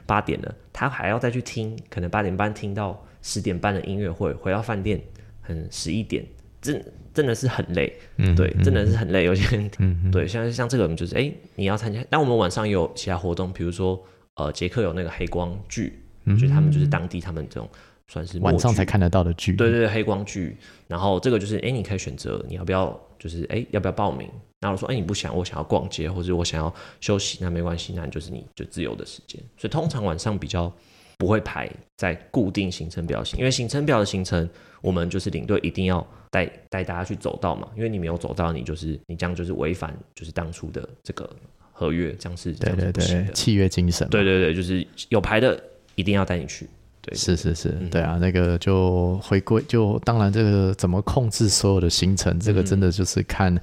[0.05, 5.01] 八点了，他还要再去听，可能八点半听到十点半的音乐会，回到饭店，
[5.39, 6.25] 很十一点，
[6.61, 9.23] 真真的是很累，嗯，对，真的是很累。
[9.23, 13.97] 有些人，嗯，对，像像这个，我们就是，哎，你要参加，但我们晚上有其他活动，比如说，
[14.33, 17.69] 呃，捷克有那个黑光剧，嗯，就他们就是当地他们这种
[18.07, 20.57] 算是晚上才看得到的剧，对对对，黑光剧，
[20.89, 24.29] 然后这个就是，哎，你可以选择你要不要，就是，哎，要不要报名？
[24.65, 29.39] 然后我说，哎，你不想，我想要逛街，或者我想要休息，那没关系，那就是你就自由的时间。
[29.57, 30.71] 所以通常晚上比较
[31.17, 34.49] 不会排在固定行程表型，因为行程表的行程，
[34.81, 41.29] 我们就是领队一定要带带大家去走到嘛，因为你没有走到，你就是你这样就是违反就是当初的这个
[41.71, 42.75] 合约，这样是这样。
[42.75, 44.09] 对对对，契约精神。
[44.09, 45.61] 对对对，就是有排的
[45.93, 46.67] 一定要带你去。
[47.01, 53.55] 对，是是是，对啊，那个就回归，就当然这个怎么控制所有的行程，这个真的就是看。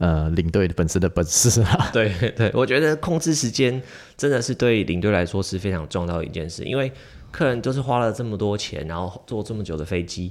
[0.00, 3.82] 呃，领队本身的本事啊， 对对，我觉得控制时间
[4.16, 6.90] 真的是对领队来说是非常重要的一件事，因为
[7.30, 10.30] 客人就是花了这么多钱，然后坐这么久的飞机，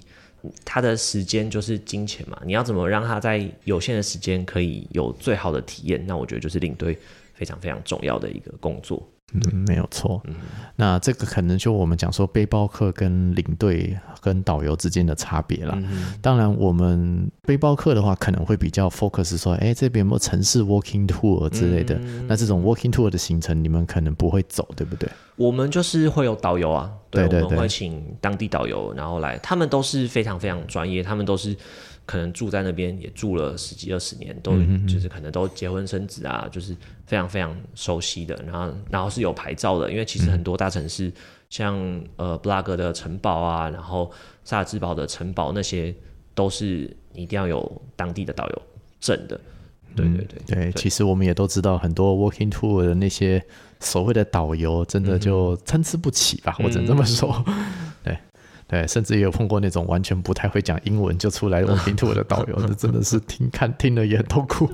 [0.66, 6.04] 他的时间就是金钱嘛，你要怎么让他在有限的时间可以有最好的体验？
[6.08, 6.98] 那我觉得就是领队
[7.36, 9.08] 非常非常重要的一个工作。
[9.34, 10.22] 嗯，没有错。
[10.26, 10.36] 嗯，
[10.76, 15.74] 那这个可能就我们讲说背包客跟领队跟导游之间的差别了。
[15.78, 21.96] 嗯，当然，我们背包客的话可能会比较 focus 说，哎，这边有没有城市 walking tour 之类的。
[21.96, 25.10] 嗯，那这种 walking tour 的行程，你们可能不会走，对不对？
[25.40, 31.56] 我们就是会有导游啊，对，对对对，我们会请当地导游，然后来，他们都是非常非常专业，他们都是。
[32.06, 34.54] 可能住在那边也住了十几二十年，都
[34.92, 36.76] 就是可能都结婚生子啊，就是
[37.06, 38.36] 非常非常熟悉的。
[38.48, 41.14] 然后然后是有牌照的，因为其实很多大城市，
[41.52, 41.78] 像
[42.16, 44.12] 呃布拉格的城堡啊，然后
[44.44, 45.94] 萨尔茨堡的城堡那些，
[46.34, 48.62] 都是你一定要有当地的导游
[49.00, 49.40] 证的。
[49.96, 53.44] 对对对对，对，其实我们也都知道，很多 walking tour 的那些
[53.80, 57.44] 所谓的导游，真的就参差不齐吧，我只能这么说。
[58.04, 58.18] 对。
[58.68, 64.70] 对，甚至也有碰过那种完全不太会讲英文就出来 walking tour 的导游，这真的是听看听了也很痛苦。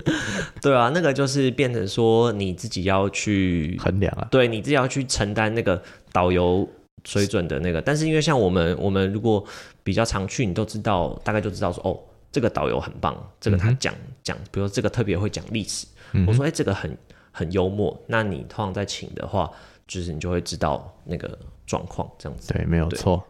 [0.60, 6.68] 对啊，那个就是变成说你自己要去衡量啊，对，你自己要去承担那个导游
[7.06, 7.80] 水准的那个。
[7.80, 9.42] 但是因为像我们，我们如果
[9.82, 11.98] 比较常去，你都知道，大概就知道说，哦，
[12.30, 16.96] 这个导游很棒，这个他讲、嗯、讲，比如说这个特别会讲历史，嗯、我说哎，这个很
[17.32, 19.50] 很幽默，那你通常在请的话，
[19.86, 22.52] 就是你就会知道那个状况这样子。
[22.52, 23.24] 对，没有错。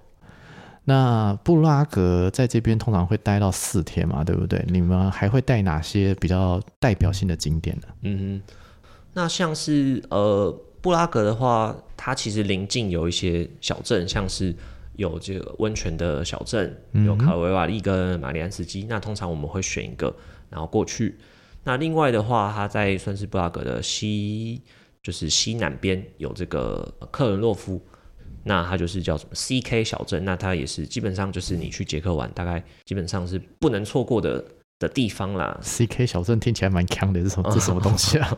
[0.85, 4.65] 那布拉格在这边通常会待到四天嘛，对不对？
[4.69, 7.89] 你们还会带哪些比较代表性的景点呢？
[8.01, 8.41] 嗯，
[9.13, 14.57] 那像是呃布拉格的话，它其实邻近有一些小镇，像是
[14.99, 18.85] 有这个温泉的小镇，有卡罗维瓦利跟马里安斯基。
[18.89, 20.13] 那通常我们会选一个，
[20.51, 21.17] 然后过去。
[21.63, 24.61] 那另外的话，它在算是布拉格的西，
[25.01, 27.81] 就是西南边有这个克伦洛夫，
[28.43, 30.25] 那它就是叫什么 CK 小镇。
[30.25, 34.45] 那它也是基本上就是你去捷克玩，大概基本上是不能错过的
[34.81, 35.57] 的地方啦。
[35.63, 37.51] CK 小镇听起来蛮强的，这是什么？
[37.55, 38.37] 这什么东西啊？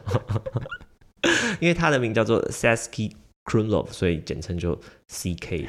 [1.59, 3.13] 因为它的名叫做 Saski
[3.45, 5.67] Krumlov，所以简称就 CK。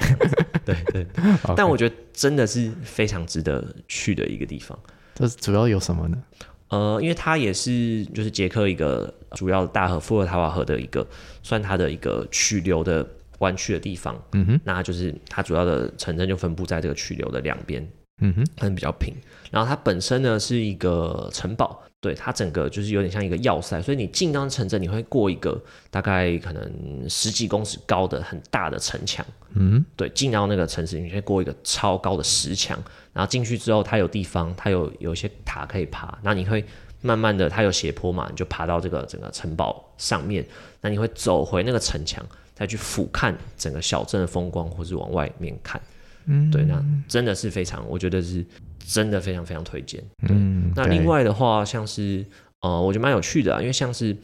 [0.65, 1.07] 对 对，对
[1.55, 4.77] 但我觉得真的是非常值得去的一个地方。
[5.15, 6.23] 这主要有什么呢？
[6.69, 11.05] 呃，因为它也是就是捷克一个主要的大河伏尔塔瓦河的一个
[11.43, 13.05] 算它的一个曲流的
[13.39, 14.15] 弯曲的地方。
[14.33, 17.85] 嗯哼，那就是它主要的城镇就分布在这个曲流的两边。
[18.21, 19.13] 嗯哼，很比较平。
[19.49, 21.83] 然后它本身呢是一个城堡。
[22.01, 29.23] 对，它整个就是有点像一个要塞，所以你进到城镇，你会过一个大概可能十几公尺高的很大的城墙。
[29.53, 32.75] 嗯，对，进到那个城市，你会过一个超高的石墙，
[33.13, 36.65] 然后进去之后，它有地方，它有有一些塔可以爬，那你会
[37.01, 40.43] 慢慢的，它有斜坡嘛，你就爬到这个整个城堡上面，
[40.81, 45.79] 那你会走回那个城墙，再去俯瞰整个小镇的风光，或是往外面看。
[46.25, 48.43] 嗯，对，那真的是非常，我觉得是。
[48.85, 50.03] 真的非常非常推荐。
[50.29, 52.25] 嗯，那另外的话，像是
[52.61, 54.15] 呃，我觉得蛮有趣的啊，因为像是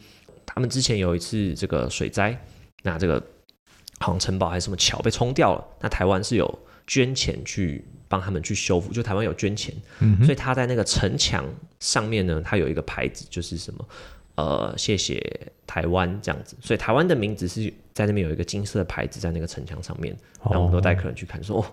[0.46, 2.38] 他们之前有一次这个水灾，
[2.82, 3.22] 那这个
[3.98, 11.44] 好像城堡还是什么桥被冲掉了，那台湾是有捐钱去帮他们去修复，就台湾有捐钱，嗯，所以他在那个城墙
[11.80, 13.88] 上面呢，他有一个牌子，就是什么
[14.36, 15.20] 呃，谢谢
[15.66, 21.64] 台湾这样子，所以台湾的名字是在那边有一个金色的牌子在那个城墙上面，然后我们都带客人去看，说哦。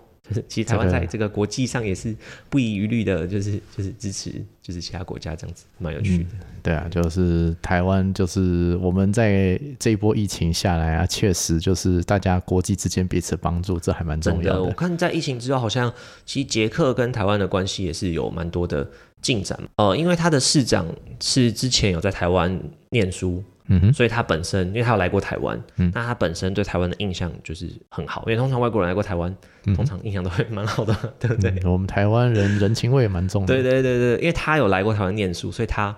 [0.48, 2.14] 其实台湾在这个国际上也是
[2.48, 6.24] 不遗余力的，就是就是支持，就是其他国家这样子，蛮有趣的。
[6.24, 14.62] 嗯、对啊，就是台湾，就是我们在这一波疫情下来啊，确实就是大家国际之间彼此帮助，这还蛮重要的。
[14.64, 15.92] 我看在疫情之后，好像
[16.24, 18.88] 其实捷克跟台湾的关系也是有蛮多的
[19.22, 19.58] 进展。
[19.76, 20.86] 呃，因为他的市长
[21.20, 22.60] 是之前有在台湾
[22.90, 23.42] 念书。
[23.68, 29.34] 嗯哼，所以他本身，因为他有来过台湾，嗯，那他本身对台湾的印象就是很好，因为通常外国人来过台湾，
[29.66, 31.50] 嗯、通常印象都会蛮好的， 对不对？
[31.64, 35.96] 嗯、我们台湾人人情味也蛮重的，对对对对，因为他有来过台湾念书，所以他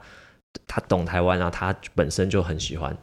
[0.66, 2.96] 他懂台湾啊，他本身就很喜欢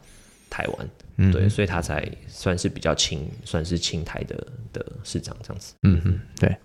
[0.50, 4.36] 台湾，嗯，对，所以他才算是比较亲，算是亲台的
[4.72, 6.56] 的市长这样子，嗯哼，对。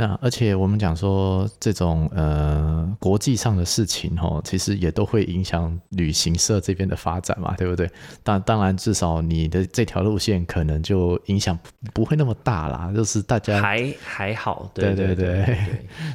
[0.00, 7.90] 那而且我们讲说这种呃国际上的事情哦，其实也都会影响旅行社这边的发展嘛，对不对？
[8.22, 11.58] 当当然至少你的这条路线可能就影响
[11.92, 15.56] 不会那么大啦，就是大家还还好，对对对对，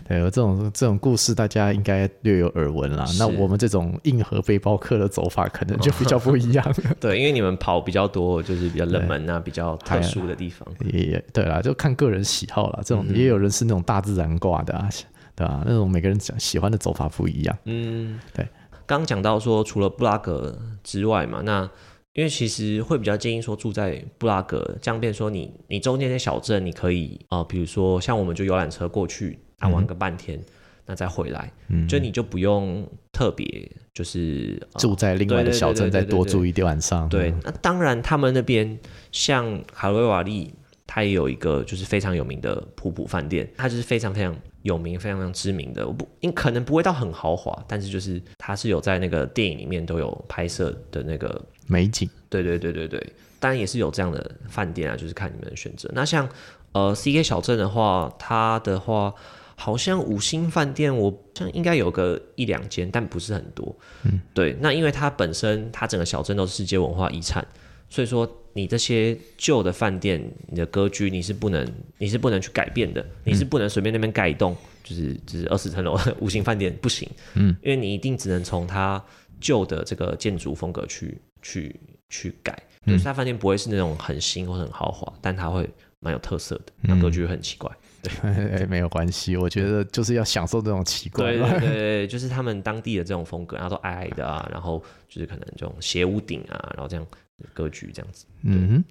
[0.08, 3.06] 对， 有这种这种故事大家应该略有耳闻啦。
[3.20, 6.66] 那我们这种硬核背包客的走法可能就比较不一样，
[7.02, 12.80] 对，因为你们跑比较多，就是比较冷门啊，比较特殊的地方，也对啦，就看个人喜好啦。
[12.86, 13.84] 这种也有人是那种。
[13.84, 14.88] 大自然挂的啊，
[15.36, 15.62] 对吧？
[15.66, 17.58] 那种每个人讲喜欢的走法不一样。
[17.66, 18.48] 嗯，对。
[18.86, 21.70] 刚讲到说，除了布拉格之外嘛，那
[22.14, 30.46] 因为其实会比较建议说住在布拉格，这样变说你你中间的小镇你可以啊、呃，比如说像我们就游览车过去，啊玩个半天，嗯、
[30.86, 37.10] 那再回来，嗯，就你就不用特别就是、呃、住在另外的小镇再多住一晚上。
[37.10, 38.80] 对，那当然他们那边
[39.12, 40.54] 像卡罗瓦利。
[40.86, 45.88] 它也有一个就是非常有名的普普饭店，它就是非常非常有名、非常非常知名的。
[45.88, 52.10] 我不，因可能不会到很豪华，但是就是它是有在那个电影里面都有拍摄的那个美景。
[52.30, 55.90] 对对对对对，当然也是有这样的饭店啊，就是看你们的选择。
[55.94, 56.28] 那像
[56.74, 59.14] 呃 CK 小镇的话，它的话
[59.56, 63.76] 好像五星饭店，我像应该有个一两间，但不是很多。
[64.04, 64.58] 嗯，对。
[64.60, 67.46] 那因为它本身它整个小镇都是世界文化遗产。
[67.94, 71.64] 所以说，你这些旧的饭店，你的格局你是不能，
[72.00, 79.00] 你是不能去改变的，你是不能随便那边盖一栋，就是就是二十层楼 五星饭店不行，嗯，因为你一定只能从它
[79.40, 87.70] 旧的这个建筑风格去去去改，对，它饭店不会是那种很新或很豪华，但它会蛮有特色的，那格局很奇怪，
[88.02, 88.12] 对，
[88.58, 97.06] 哎，没有关系，我觉得就是要享受这种奇怪，对对 对，就是他们当地的这种风格，然后都矮矮的啊，然后就是可能这种斜屋顶啊，然后这样。
[97.54, 98.84] 格局这样子，嗯，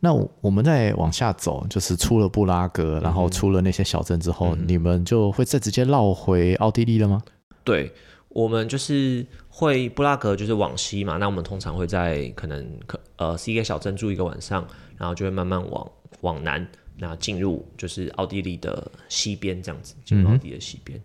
[0.00, 7.22] 那我们再往下走，就是出了布拉格，然后出了那些小镇之后，嗯、你们就会再直接绕回奥地利了吗？
[7.62, 7.92] 对，
[8.28, 14.66] 我们就是会布拉格就是往西嘛，那我们通常会在可能可呃是一个小镇住一个晚上，
[14.98, 15.90] 然后就会慢慢往
[16.20, 20.98] 往南，那进入就是奥地利的西边这样子，进入奥地利的西边。
[20.98, 21.04] 嗯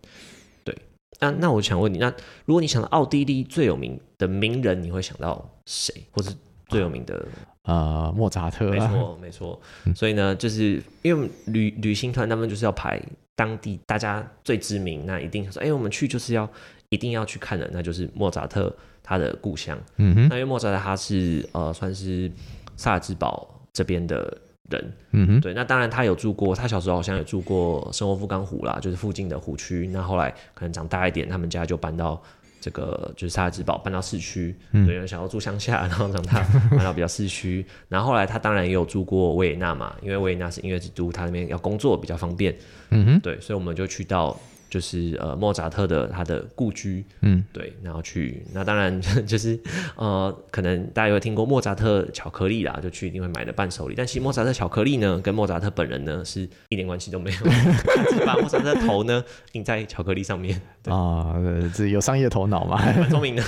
[1.21, 2.07] 那那我想问你，那
[2.45, 6.29] 如果你想到奥地利最有名的名人，你会想到谁，或是
[6.69, 7.25] 最有名的？
[7.63, 8.69] 呃，莫扎特。
[8.69, 9.61] 没错，没错。
[9.93, 13.01] 所以呢，就是因为旅旅行团他们就是要排
[13.35, 16.49] 当地大家最知名，那一定说，哎，我们去就是要
[16.89, 19.77] 一定要去看的，那就是莫扎特他的故乡。
[19.97, 20.27] 嗯哼。
[20.29, 22.31] 那因为莫扎特他是呃算是
[22.77, 24.37] 萨尔兹堡这边的。
[24.69, 29.89] 人，嗯哼，对，那当然他有住过，他小时候好像有住过圣沃夫冈湖啦，就是附近的湖区。
[29.91, 32.21] 那后来可能长大一点，他们家就搬到
[32.59, 34.55] 这个就是萨尔兹堡，搬到市区。
[34.71, 36.41] 嗯，对，想要住乡下，然后长大
[36.71, 37.65] 搬到比较市区。
[37.87, 42.55] 然后后来他当然也有住过维也纳嘛，因为维也纳是音乐之都，他那边要工作比较方便。
[42.89, 44.39] 嗯哼，对，所以我们就去到。
[44.69, 49.59] 就是呃莫扎特的他的故居，嗯，对，然后去那当然 就是
[49.95, 53.95] 呃可能大家有听过莫扎特巧克力啦，就去一定会买的伴手礼。
[53.97, 57.37] 但其实莫扎特巧克力呢，跟莫扎特本人呢是一点关系都没有，
[58.11, 60.59] 只把莫扎特的头呢印在巧克力上面。
[60.85, 61.35] 啊，
[61.73, 63.43] 这有商业头脑嘛，蛮聪明的，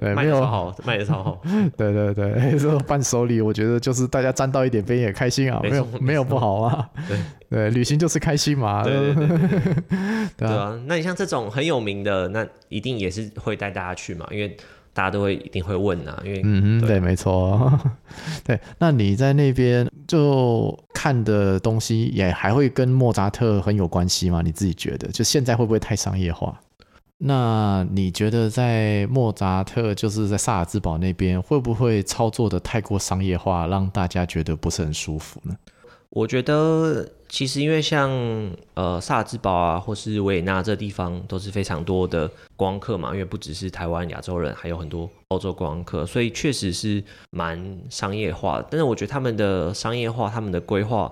[0.00, 1.42] 对，卖的超好，卖的超好。
[1.76, 6.88] 对对对，这个伴手礼我觉得就是大家沾到一点边也开心啊，没有没有不好啊。
[7.08, 7.18] 对
[7.50, 8.82] 对，旅行就是开心嘛。
[8.82, 10.41] 对对对。
[10.48, 14.56] 对啊，那你像这种很有名的，那一定也是会带大家去嘛，因为
[14.92, 17.80] 大家都会一定会问啊，因为嗯对，对，没错，
[18.44, 24.42] 对，那你在那边就看的东西也还会跟莫扎特很有关系吗？
[24.44, 26.60] 你自己觉得，就现在会不会太商业化？
[27.24, 35.54] 那你觉得在莫扎特就是在萨尔兹堡那边会不会操作的太过商业化，让大家觉得不是很舒服呢？
[36.14, 38.10] 我觉得其实因为像
[38.74, 48.66] 呃萨尔兹堡啊，或是维也纳这地方都是非常多的观光客嘛，因为不只是台湾亚洲人，还有很多欧洲观光客，所以确实是蛮商业化的。
[48.70, 51.10] 但是我觉得他们的商业化，他们的规划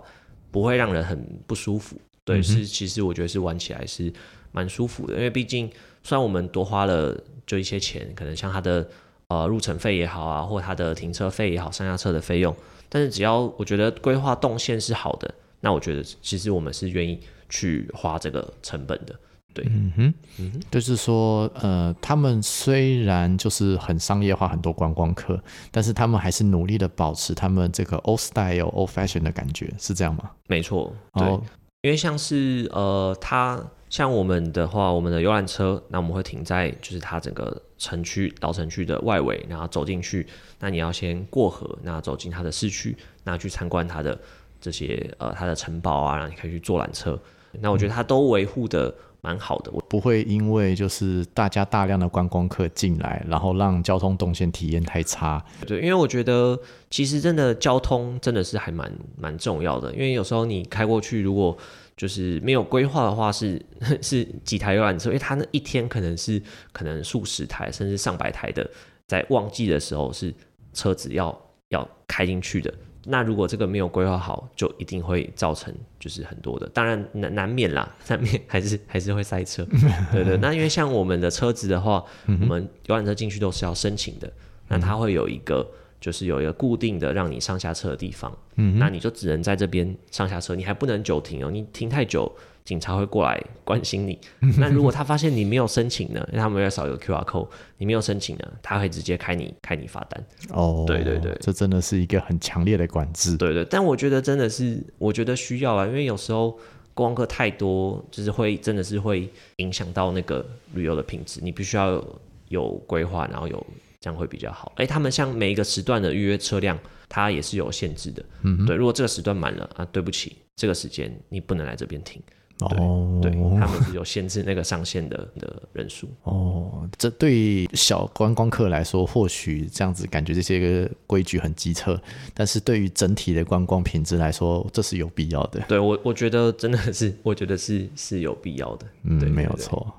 [0.51, 1.97] 不会让人很不舒服。
[2.23, 4.13] 对，嗯、是其实我觉得是玩起来是
[4.53, 5.71] 蛮舒服的，因为毕竟
[6.03, 8.87] 虽然我们多花了就一些钱，可能像他的
[9.31, 12.55] 呃入场费也好啊，或他的停车费也好，上下车的费用。
[12.89, 19.15] 但是只要我觉得规划动线是好的，那我觉得其实我们是愿意去花这个成本的。
[19.55, 30.31] 对，嗯哼，嗯哼，就是说，呃，他们虽然就是很商业化，很多观光客，但是他们还是努力的保持他们这个 old style、old fashion 的感觉，是这样吗？
[30.47, 31.43] 没错，对，哦、
[31.83, 33.61] 因为像是呃，他。
[33.91, 40.25] 像我们的话，我们的游览车，那我们会停在就是它整个城区老城区的外围，然后走进去。
[40.61, 44.17] 那你要先过河，那走进它的市区，那去参观它的
[44.61, 47.19] 这些呃它的城堡啊，然后你可以去坐缆车。
[47.61, 55.45] 那我觉得它都维护的蛮好的，我不会因为就是大家大量的观光客进来，然后让交通动线体验太差。
[55.67, 56.57] 对，因为我觉得
[56.91, 61.59] 其实真的交通真的是还蛮蛮重要的，因为有时候你开过去如果。
[62.01, 66.41] 就是没有规划的话是，是 是几台游览车，因为它那一天可能是
[66.73, 68.67] 可能数十台甚至上百台的，
[69.07, 70.35] 在旺季的时候是
[70.73, 71.39] 车子要
[71.69, 72.73] 要开进去的。
[73.05, 79.63] 那如果这个没有规划好，就一定会造成就是很多的，当然难难免啦， 难免还是还是会塞车。
[80.11, 84.33] 对对，那因为像我们的车子的话，我们游览车进去都是要申请的，
[84.69, 85.71] 那它会有一个。
[86.01, 92.31] 就是有一个固定的让你上下车的地方，嗯，那你就只能在这边上下车，你还不能久停哦，你停太久，
[92.65, 94.19] 警察会过来关心你。
[94.59, 96.27] 那如果他发现你没有申请呢？
[96.33, 97.47] 因为他们要扫一个 QR code，
[97.77, 100.25] 你没有申请呢，他会直接开你开你罚单。
[100.51, 103.37] 哦，对对对，这真的是一个很强烈的管制。
[103.37, 106.51] 对对，但我觉得真的是，我觉得需要啊，因为有时候
[106.95, 111.41] 观光客太多，就是会真的是会影响到那个旅游的品质。
[111.43, 112.03] 你必须要
[112.49, 113.67] 有规划，然后有。
[114.01, 114.73] 这样会比较好。
[114.77, 116.79] 哎、欸，他们像每一个时段的预约车辆，
[117.09, 118.25] 它也是有限制的。
[118.43, 122.21] 嗯，对，如果这个时段满了啊，对不起，这个时间你不能来这边停。
[122.61, 126.07] 哦，对，他们是有限制那个上限的的人数。
[126.25, 131.99] 哦，这对小观光客来说，或许这样子感觉这些个规矩很机车，
[132.35, 135.61] 但是对于整体的观光品质来说，这是有必要的。
[135.69, 138.87] 对我，我觉得真的是，我觉得是是有必要的。
[139.05, 139.91] 嗯，对没有错。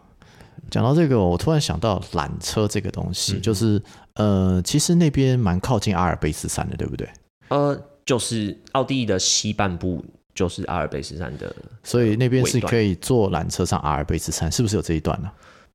[0.71, 3.79] 讲到这个，我突然想到缆车这个东西，嗯、就是
[4.15, 7.07] 呃，其实那边蛮靠近阿尔卑斯山的，对不对？
[7.49, 10.03] 呃，就是奥地利的西半部
[10.33, 11.53] 就是阿尔卑斯山的，
[11.83, 15.33] 所以那边是可以坐缆车上阿尔卑斯山，是不是有这一段呢、啊？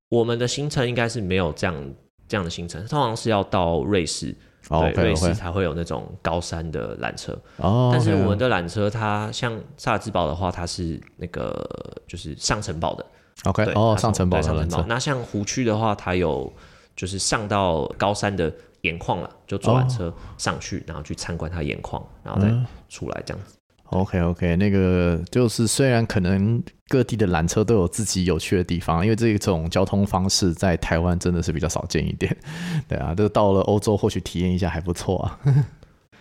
[0.08, 1.94] 我们的行程应该是没有这样
[2.26, 4.34] 这样的行程，通常是要到瑞士，
[4.70, 7.38] 哦、对，瑞士才会有那种高山的缆车。
[7.58, 11.68] 哦，但是我们的缆车它像萨尔兹堡的话，它是那个
[12.08, 13.04] 就是上城堡的。
[13.44, 14.84] OK，哦，上城堡，上城堡。
[14.88, 16.52] 那像湖区的话，它有
[16.96, 22.48] 就是上到高山的岩矿了，就坐缆车上去，然后去参观它岩矿，然后再
[22.88, 23.54] 出来这样子。
[23.90, 32.36] OK OK，那个就是虽然可能各地的缆车都有自己有趣的地方，因为这种交通方式在台湾真的是比较少见一点。
[32.88, 35.38] 对啊，都到了欧洲或许体验一下还不错啊。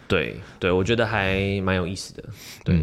[0.08, 2.24] 对对，我觉得还蛮有意思的。
[2.64, 2.80] 对，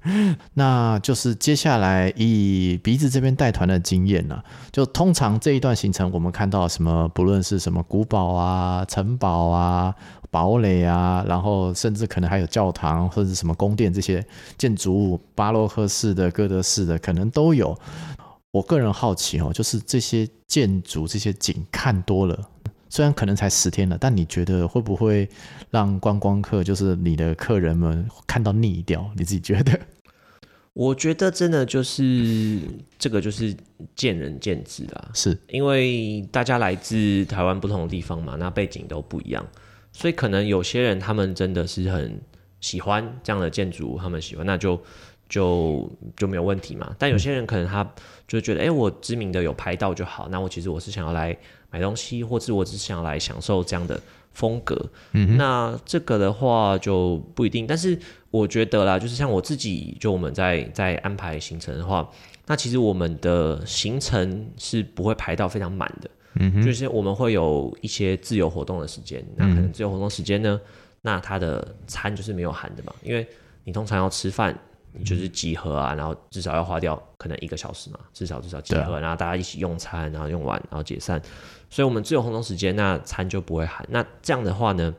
[0.54, 4.42] 那就是接下来以鼻子这边带团的经验呢、
[4.72, 9.94] 就通常这一段行程，我们看到什么，不论是什么古堡啊、城堡啊、
[10.30, 14.24] 堡垒啊，然后甚至可能还有教堂或者什么宫殿这些
[14.56, 17.78] 建筑物，巴洛克式的、哥德式的，可能都有。
[18.52, 22.38] 我个人好奇哦，就是这些建筑、这些景看多了。
[22.94, 25.28] 虽然可能才十天了，但你觉得会不会
[25.68, 29.10] 让观光客，就是你的客人们看到腻掉？
[29.16, 29.76] 你自己觉得？
[30.74, 32.60] 我觉得真的就是
[32.96, 33.52] 这个，就是
[33.96, 35.10] 见仁见智啦。
[35.12, 39.44] 是因为大家来自台湾不同的地方嘛，那背景都不一样，
[39.90, 42.20] 所以可能有些人他们真的是很
[42.60, 44.80] 喜欢这样的建筑，他们喜欢，那就
[45.28, 46.94] 就就没有问题嘛。
[46.96, 47.92] 但有些人可能他
[48.28, 51.36] 就觉得，哎、我知名的有拍到就好，那我其实我是想要来。
[51.74, 54.00] 买东西，或者我只想来享受这样的
[54.32, 57.66] 风格，嗯，那这个的话就不一定。
[57.66, 57.98] 但是
[58.30, 62.08] 我觉得啦，就是像我自己，就我们在在安排行程的话，
[62.46, 69.20] 那其实我们的行程是不会排到非常满的，嗯，就是我们会有一些自由活动的时间。
[69.34, 70.60] 那可能自由活动时间呢，
[71.02, 73.26] 那它的餐就是没有含的嘛，因为
[73.64, 74.56] 你通常要吃饭。
[74.96, 81.20] 你就是集合啊，然后至少要花掉可能一个小时嘛，至少至少集合，然后大家一起用餐，然后用完，然后解散。
[81.74, 83.84] 所以，我们自由活动时间，那餐就不会喊。
[83.90, 84.94] 那这样的话呢，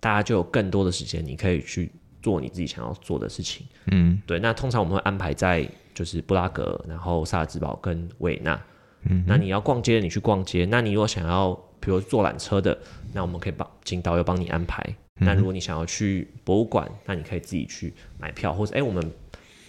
[0.00, 1.90] 大家就有更多的时间，你可以去
[2.20, 3.66] 做你自己想要做的事情。
[3.86, 4.38] 嗯，对。
[4.38, 8.62] 那通常我们会安排在就是布拉格，然后萨尔茨堡跟维也纳。
[9.04, 10.66] 嗯，那你要逛街，你去逛街。
[10.66, 12.78] 那你如果想要，比如坐缆车的，
[13.14, 14.84] 那我们可以帮请导游帮你安排。
[15.14, 19.10] 那如果你想要去博物馆，那你可以自己去买票，或者哎，我们。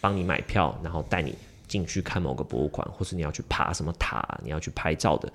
[0.03, 1.35] 帮你买票，然后带你
[1.67, 5.31] 进去看某个博物馆，或是你要去爬什么塔，你要去拍照的，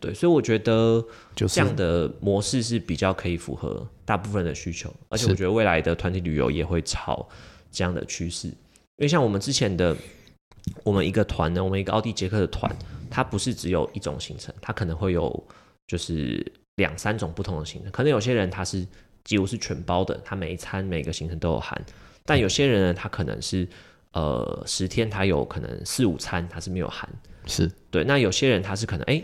[0.00, 7.28] 对，所以我觉得这样的模式是比较可以符合大部分的需求，而且我觉得未来的团体旅游也会朝
[7.70, 8.54] 这样的趋势，因
[9.02, 9.94] 为像我们之前的
[10.82, 12.74] 我们一个团呢，我们一个奥地捷克的团，
[13.10, 15.44] 它不是只有一种行程，它可能会有
[15.86, 16.44] 就是
[16.76, 18.86] 两三种不同的行程，可能有些人他是
[19.24, 21.80] 几乎是全包的，他每一餐每个行程都有含，
[22.24, 23.68] 但有些人呢，他可能是。
[24.12, 27.08] 呃，十天他有可能四五餐他是没有含，
[27.46, 28.02] 是对。
[28.02, 29.22] 那有些人他是可能哎，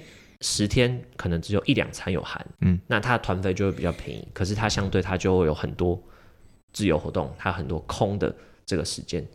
[0.49, 4.29] 十天可能只有一两餐有含，嗯，那他的团费就会比较便宜。
[4.33, 6.01] 可是他相对他就会有很多
[6.73, 8.33] 自由活动，他很多空的
[8.65, 9.27] 这个时间，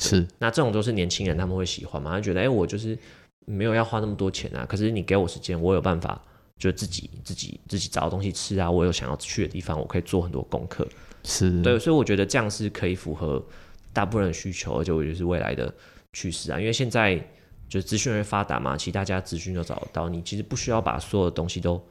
[0.00, 0.26] 是。
[0.38, 2.10] 那这种都是年轻人他们会喜欢嘛？
[2.12, 2.98] 他觉得哎，我就是
[3.46, 6.20] 没有要花那么多钱啊，可是你给我时间，我有办法
[6.58, 10.86] 就自己自己自己找东西吃啊，我有想要去的地方，我可以做很多功课，
[11.24, 11.78] 是对。
[11.78, 13.44] 所以我觉得这样是可以符合。
[13.90, 15.74] 大部分的需求，而且我觉得是未来的
[16.12, 17.20] 趋势啊，因为现在
[17.68, 21.82] 就资讯越发达嘛，其实大家资讯都找得到，你其实不需要把所有的东西都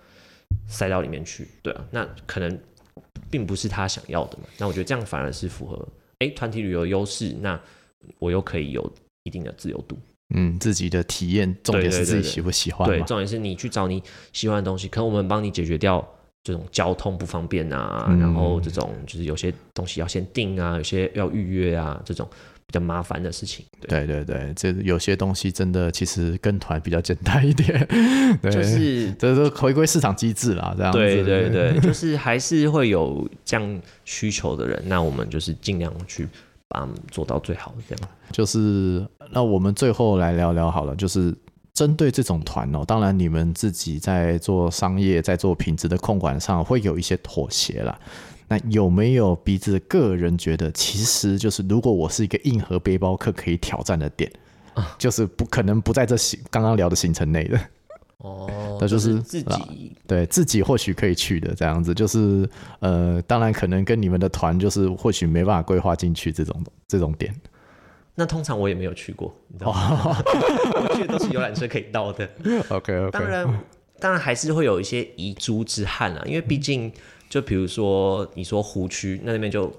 [0.68, 2.60] 塞到里面去，对啊，那可能
[3.30, 5.88] 并不是他想要的嘛，那我觉得这样反而是符合
[6.20, 7.60] 哎团体旅游优势，那
[8.20, 8.92] 我又可以有
[9.24, 9.98] 一定的自由度，
[10.34, 14.02] 嗯，自己的体验，重点是自己喜不喜欢，对，重点是你去找你
[14.34, 16.06] 喜欢的东西，可能我们帮你解决掉。
[16.44, 22.26] 这种交通不方便啊，嗯，然后这种就是有些东西要先订啊，有些要预约啊，这种
[22.68, 23.66] 比较麻烦的事情。
[23.82, 27.88] 对对对，这有些东西真的其实跟团比较简单一点，
[28.42, 31.00] 对，就是这都回归市场机制啦，这样子。
[31.00, 36.28] 对对对， 就是还是会有这样需求的人，那我们就是尽量去
[36.68, 38.10] 把做到最好，这样。
[38.32, 41.34] 就是那我们最后来聊聊好了，就是。
[41.74, 47.96] 针对这种团哦，当然你们自己在做商业、在做品质的控管上会有一些妥协啦。
[48.48, 54.32] 那有没有鼻子个人觉得，其实就是如果我是一个硬核背包客，可以挑战的点，
[54.74, 57.60] 啊、就是不可能不在这行刚刚聊的行程内的
[58.20, 58.78] 哦。
[58.80, 62.48] 那就是、自己对自己或许可以去的这样子，就是
[62.80, 67.34] 呃，当然可能跟你们的团就是或许没办法规划进去这种这种点。
[68.20, 70.18] 那通常我也没有去过，你知道吗？
[70.26, 72.28] 我去的都是游览车可以到的。
[72.70, 73.12] OK OK。
[73.12, 73.60] 当然，
[74.00, 76.92] 当然还是会有一些遗珠之憾啊，因为毕竟，
[77.30, 79.72] 就比如说你说湖区，那那边就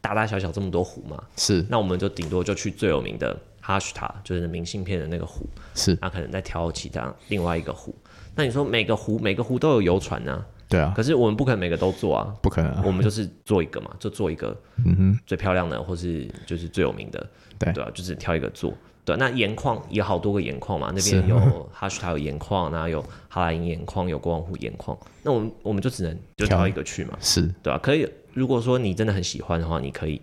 [0.00, 1.22] 大大小小这么多湖嘛。
[1.36, 1.64] 是。
[1.68, 5.46] 那我们就顶多就去最有名的哈什塔，就是明信片的那个湖。
[5.74, 5.96] 是。
[6.00, 7.94] 那可能再挑其他另外一个湖。
[8.34, 10.44] 那你说每个湖每个湖都有游船呢？
[10.68, 10.92] 对啊。
[10.94, 12.82] 可是我们不可能每个都做啊，不可能啊。
[12.86, 17.26] 我们就是做一个嘛，就做一个，嗯哼，最漂亮的或是就是最有名的。
[17.58, 18.72] 对对啊，就是挑一个做。
[19.02, 21.38] 对，那盐矿有好多个盐矿嘛，那边有
[21.72, 24.96] 哈什塔有盐矿，然后有哈拉因盐矿，有国王湖盐矿。
[25.22, 27.16] 那我们我们就只能就挑一个去嘛。
[27.18, 30.20] 是，对啊，可以，如果说你真的很喜欢的话，你可以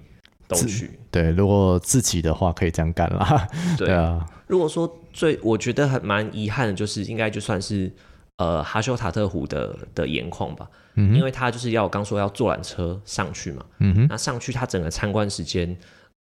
[0.47, 0.91] 都去。
[1.09, 3.47] 对，如果自己的话可以这样干啦。
[3.77, 7.91] 对， 啊，如果说最我觉得还蛮遗憾的，就是应该就算是
[8.37, 15.75] 呃哈修塔特湖的的盐矿吧，嗯，因为它就是要我刚说要坐缆车上去嘛，嗯哼，那上去它整个参观时间。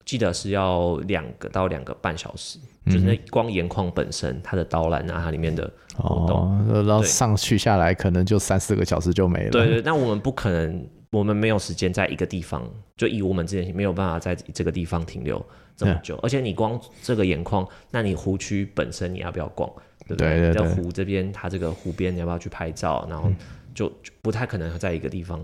[0.05, 6.39] 记得是要两个到两个半小时，嗯、就是那光盐矿本身，它的导览啊，它里面的活动，
[6.69, 9.51] 哦、然后上去下来可能就三四个小时就没了。
[9.51, 15.45] 对对，那我们不可能，我们没有时间在一个地方，就以我们之前没有办法在这个地方停留
[15.77, 16.17] 这么久。
[16.17, 19.71] 嗯、而且你光这个盐矿，那你湖区本身你要不要逛？
[20.07, 23.07] 对不对，在湖这边，它这个湖边你要不要去拍照？
[23.09, 23.31] 然后
[23.75, 25.43] 就，就不太可能在一个地方。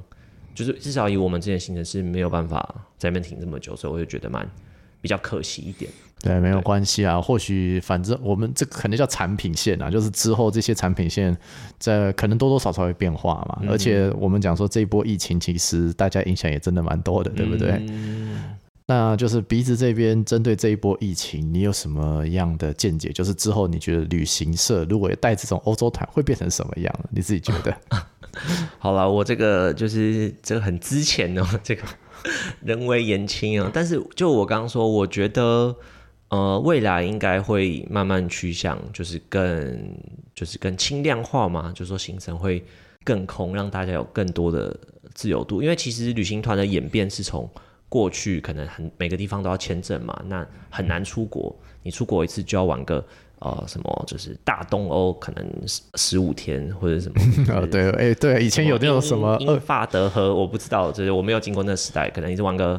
[0.60, 2.58] 就是至少以我们之前行程是没有办法
[2.98, 4.46] 在那边停这么久，所以我就觉得蛮
[5.00, 5.90] 比较可惜一点。
[6.22, 11.34] 对，没有关系啊，或许反正我们这个可能叫产品线啊，就是之后这些产品线
[11.78, 13.60] 在可能多多少少会变化嘛。
[13.62, 17.70] 嗯、而且我们讲说这一波疫情其实大家影响也真的蛮多的，对不对？
[17.88, 18.54] 嗯、
[18.84, 23.08] 那就是鼻子这边针对这一波疫情，你有什么样的见解？
[23.08, 26.94] 就是之后你觉得旅行社如果也带这种欧洲团会变成什么样？
[27.10, 27.74] 你自己觉得？
[28.78, 31.82] 好了，我这个就是这个很之前哦， 这个
[32.62, 33.70] 人微言轻啊。
[33.72, 35.74] 但是就我刚刚说，我觉得
[36.28, 39.94] 呃，未来应该会慢慢趋向，就是更
[40.34, 42.64] 就是更轻量化嘛，就说行程会
[43.04, 44.76] 更空，让大家有更多的
[45.14, 45.62] 自由度。
[45.62, 47.50] 因为其实旅行团的演变是从
[47.88, 53.04] 过去可能很每个地方都要签证嘛，那很难出国，你出国一次就要玩个。
[53.40, 57.20] 呃，什么就是大东欧可能十十五天或者什么？
[57.56, 62.78] 哦，对，哎，对，以前有那种什么英法德和，我不知道，就是我没有经过那个时代，可能一直玩个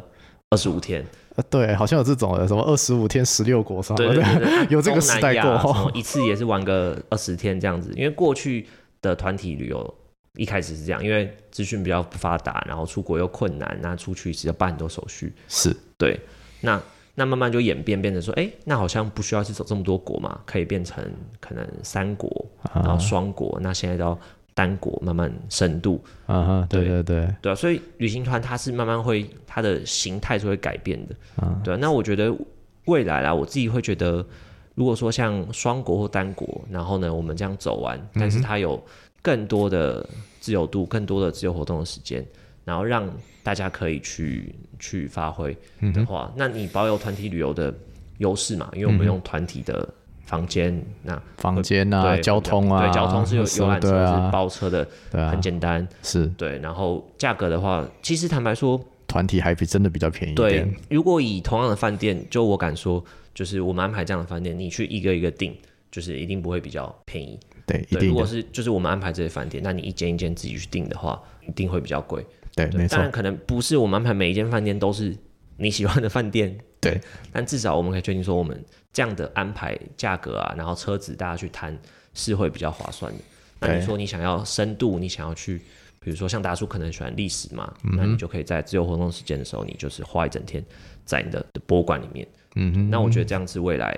[0.51, 1.03] 二十五天。
[1.36, 7.91] 呃，对，好像有这种的，什么二十五天十六国，什么对，对，对，对， 有这个时代过，一次也是玩个二十天这样子。
[7.95, 8.68] 因为过去
[9.01, 9.91] 的团体旅游
[10.36, 16.20] 一开始是这样，因为资讯比较不发达，然后出国又困难，那出去是要办很多手续，是对，
[16.59, 16.80] 那。
[17.16, 21.03] 那慢慢就演变，变成说，哎、欸，那好像不需要去走这么多国嘛，可以变成
[21.39, 24.18] 可能三国，然后双国，啊、那现在到
[24.53, 26.01] 单国，慢慢深度。
[26.26, 31.16] 啊哈，对对对，对啊，所以旅行团它是慢慢会它的形态是会改变的。
[31.36, 32.34] 啊，对啊，那我觉得
[32.86, 34.26] 未来啦，我自己会觉得，
[34.76, 38.82] 如果说像双国或单国，然后呢，我们这样走完，但是它有
[39.22, 40.07] 更多的
[40.39, 42.26] 自由度，更多的自由活动的时间。
[42.72, 43.05] 然后让
[43.43, 45.53] 大家可以去去发挥
[45.93, 47.74] 的话，嗯、那你保有团体旅游的
[48.19, 48.69] 优势嘛？
[48.74, 49.93] 因为我们用团体的
[50.24, 56.57] 房间，嗯、那房间啊，对交通啊，对，交通是有游览车，啊、是包车的，对啊，很简单，是对。
[56.59, 60.34] 然后价格的话，其实坦白说，团体还比真的比较便宜。
[60.34, 63.03] 对，如果以同样的饭店，就我敢说，
[63.34, 65.53] 就是我们安排这样的饭店，你去一个一个订，
[65.91, 67.38] 就是一定不会比较便宜。
[67.65, 68.07] 对，对一定。
[68.07, 72.26] 如果是就是我们安排这些饭店，那你一间一间自己去订的话，一定会比较贵。
[72.56, 72.95] 对，没错。
[72.95, 75.16] 当然，可能不是我们安排每一间饭店都是
[75.58, 76.58] 你喜欢的饭店。
[76.82, 76.99] 对，
[77.32, 78.60] 但至少我们可以确定说，我们
[78.91, 81.78] 这样的安排价格啊，然后车子大家去谈
[82.16, 83.20] 是会比较划算的。
[83.60, 85.62] 那你说你想要深度，你想要去，
[85.99, 90.66] 比如说像大叔可能喜欢历史嘛，嗯、那你就可以在自由活动时间的时候，你就是花一整天
[91.06, 92.28] 在你的的博物馆里面。
[92.56, 93.95] 嗯哼，那我觉得这样子未来，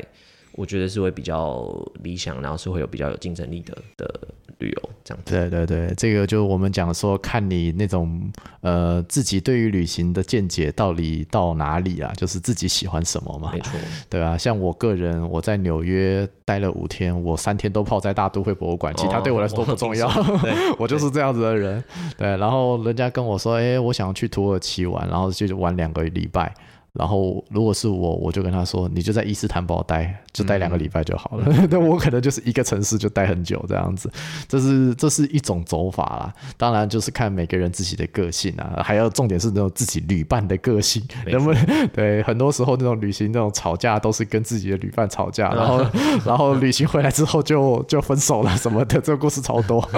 [0.54, 1.68] 我觉得是会比较
[2.04, 4.28] 理想，然后是会有比较有竞争力的的。
[4.60, 8.32] 旅游这样子，对对对，这个就我们讲说，看你那种
[8.62, 13.78] 呃自己对于旅行的见解到底到哪里啊，就是自己喜欢什么嘛，没错，
[14.10, 20.14] 对啊，像我个人，我在纽约待了五天，我三天都泡在大都会博物馆，其他对我来说都不重要，哦、
[20.78, 21.84] 我，我就是这样子的人，
[22.16, 26.54] 对，然后人家跟我说，哎，我想要去土耳其玩，然后就玩两个礼拜。
[26.94, 31.46] 然后，如果是我，我就跟他说，你就在伊斯坦堡待，就待两个礼拜就好了。
[31.68, 34.12] 那、嗯、我可能就是一个城市就待很久这样子，
[34.48, 36.34] 这是这是一种走法啦。
[36.56, 42.22] 当然，就是看每个人自己的个性啊，还要重点是那种自己旅伴的个性，能不能对？
[42.22, 45.84] 很多时候那种旅行那种吵架都是跟自己的旅伴吵架，然后
[46.24, 49.84] 然后旅行回来之后就就分手了什么的，这个故事超多。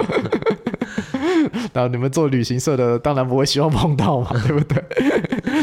[1.72, 4.82] 然后你们做旅行社的，当然不会希望碰到嘛，对不对？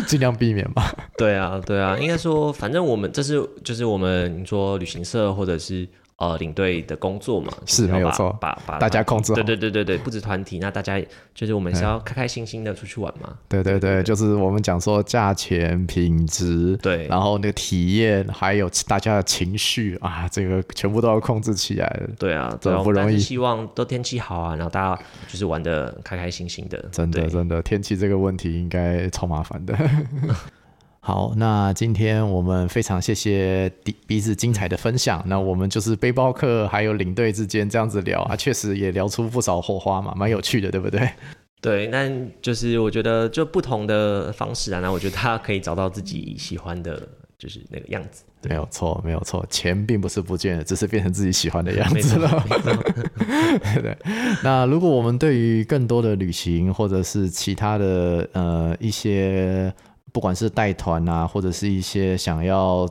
[0.08, 0.94] 尽量避免吧。
[1.18, 5.88] 对啊，对啊，应该说，反正我们这是就是我们说旅行社或者是。
[6.18, 9.36] 呃，领队的工作嘛，是没有错，把把大家控制好。
[9.36, 11.02] 对对对对对，不止团体，那大家
[11.34, 13.36] 就是我们是要开开心心的出去玩嘛。
[13.50, 22.02] 对对对，就是我们讲说价钱、品质，对，然后那个体验，还有大家的情绪啊，这个全部都要控制起来。
[22.20, 23.18] 对啊，这不容易。
[23.18, 26.78] 希望都天气好啊，然后大家就是玩的开开心心的。
[26.92, 29.76] 真的真的，天气这个问题应该超麻烦的。
[31.06, 33.70] 好，那今天我们非常谢谢
[34.08, 35.22] 鼻子精彩的分享。
[35.28, 41.10] 那我们就是背包客还有领队之间这样子聊啊，确实也聊出不少火花嘛，蛮有趣的，对不对？
[41.60, 42.10] 对，那
[42.42, 47.06] 就是我觉得就不同的方式啊，那我觉得他可以找到自己喜欢的，
[47.38, 48.24] 就是那个样子。
[48.48, 52.46] 没有错，没有错，钱并不是不见了，只是变成自己喜欢的样子了。
[52.48, 53.98] 对 对。
[54.42, 59.74] 那如果我们对于更多的旅行，或者是其他的呃一些，
[60.14, 62.88] 不管是带团啊，或者是一些想要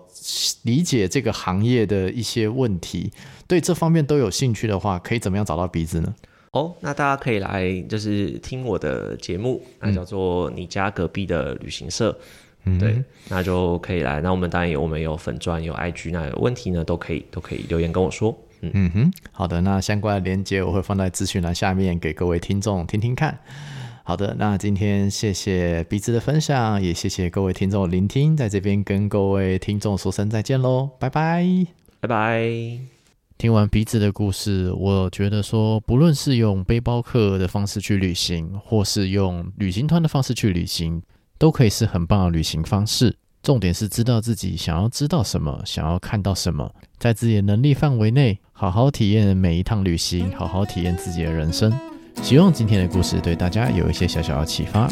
[0.65, 3.11] 理解这个行业的一些问题，
[3.47, 6.15] 对这方面都有兴趣的话，可以怎么样找到鼻子呢？
[6.51, 12.15] 哦，那大家可以来就是听我的节目，那叫做你家隔壁的旅行社。
[12.65, 14.21] 嗯，对，那就可以来。
[14.21, 18.37] 那我们当然有，我们有粉钻，有 IG，那有问题呢，都可以都可以留言跟我说。
[18.61, 23.37] 嗯嗯哼，好的，那相关的链接我会放在资讯栏下面，给各位听众听听看。
[24.05, 31.47] 好的，那今天谢谢鼻子的分享，也谢谢各位听众聆听，在这边跟各位听众说声再见喽，拜拜，
[32.01, 32.43] 拜拜。
[33.39, 41.03] 听完鼻子的故事，我觉得说，不论是用背包客的方式去旅行，或是用旅行团的方式去旅行。
[41.39, 51.73] 都可以是很棒的旅行方式，重点是知道自己想要知道什么，想要看到什么，在自己的能力范围内，好好体验每一趟旅行，好好体验自己的人生。
[52.21, 54.89] 希望今天的故事对大家有一些小小的启发。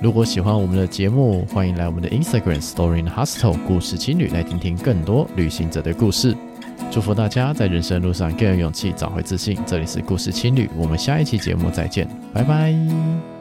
[0.00, 6.36] 如果喜欢我们的节目，欢迎来我们的 Instagram Story in Hostel 故事青旅来听听更多旅行者的故事。
[6.90, 9.56] 祝福大家在人生路上更有勇气，找回自信。
[9.64, 13.31] 这里是故事青旅，我们下一期节目再见，拜拜。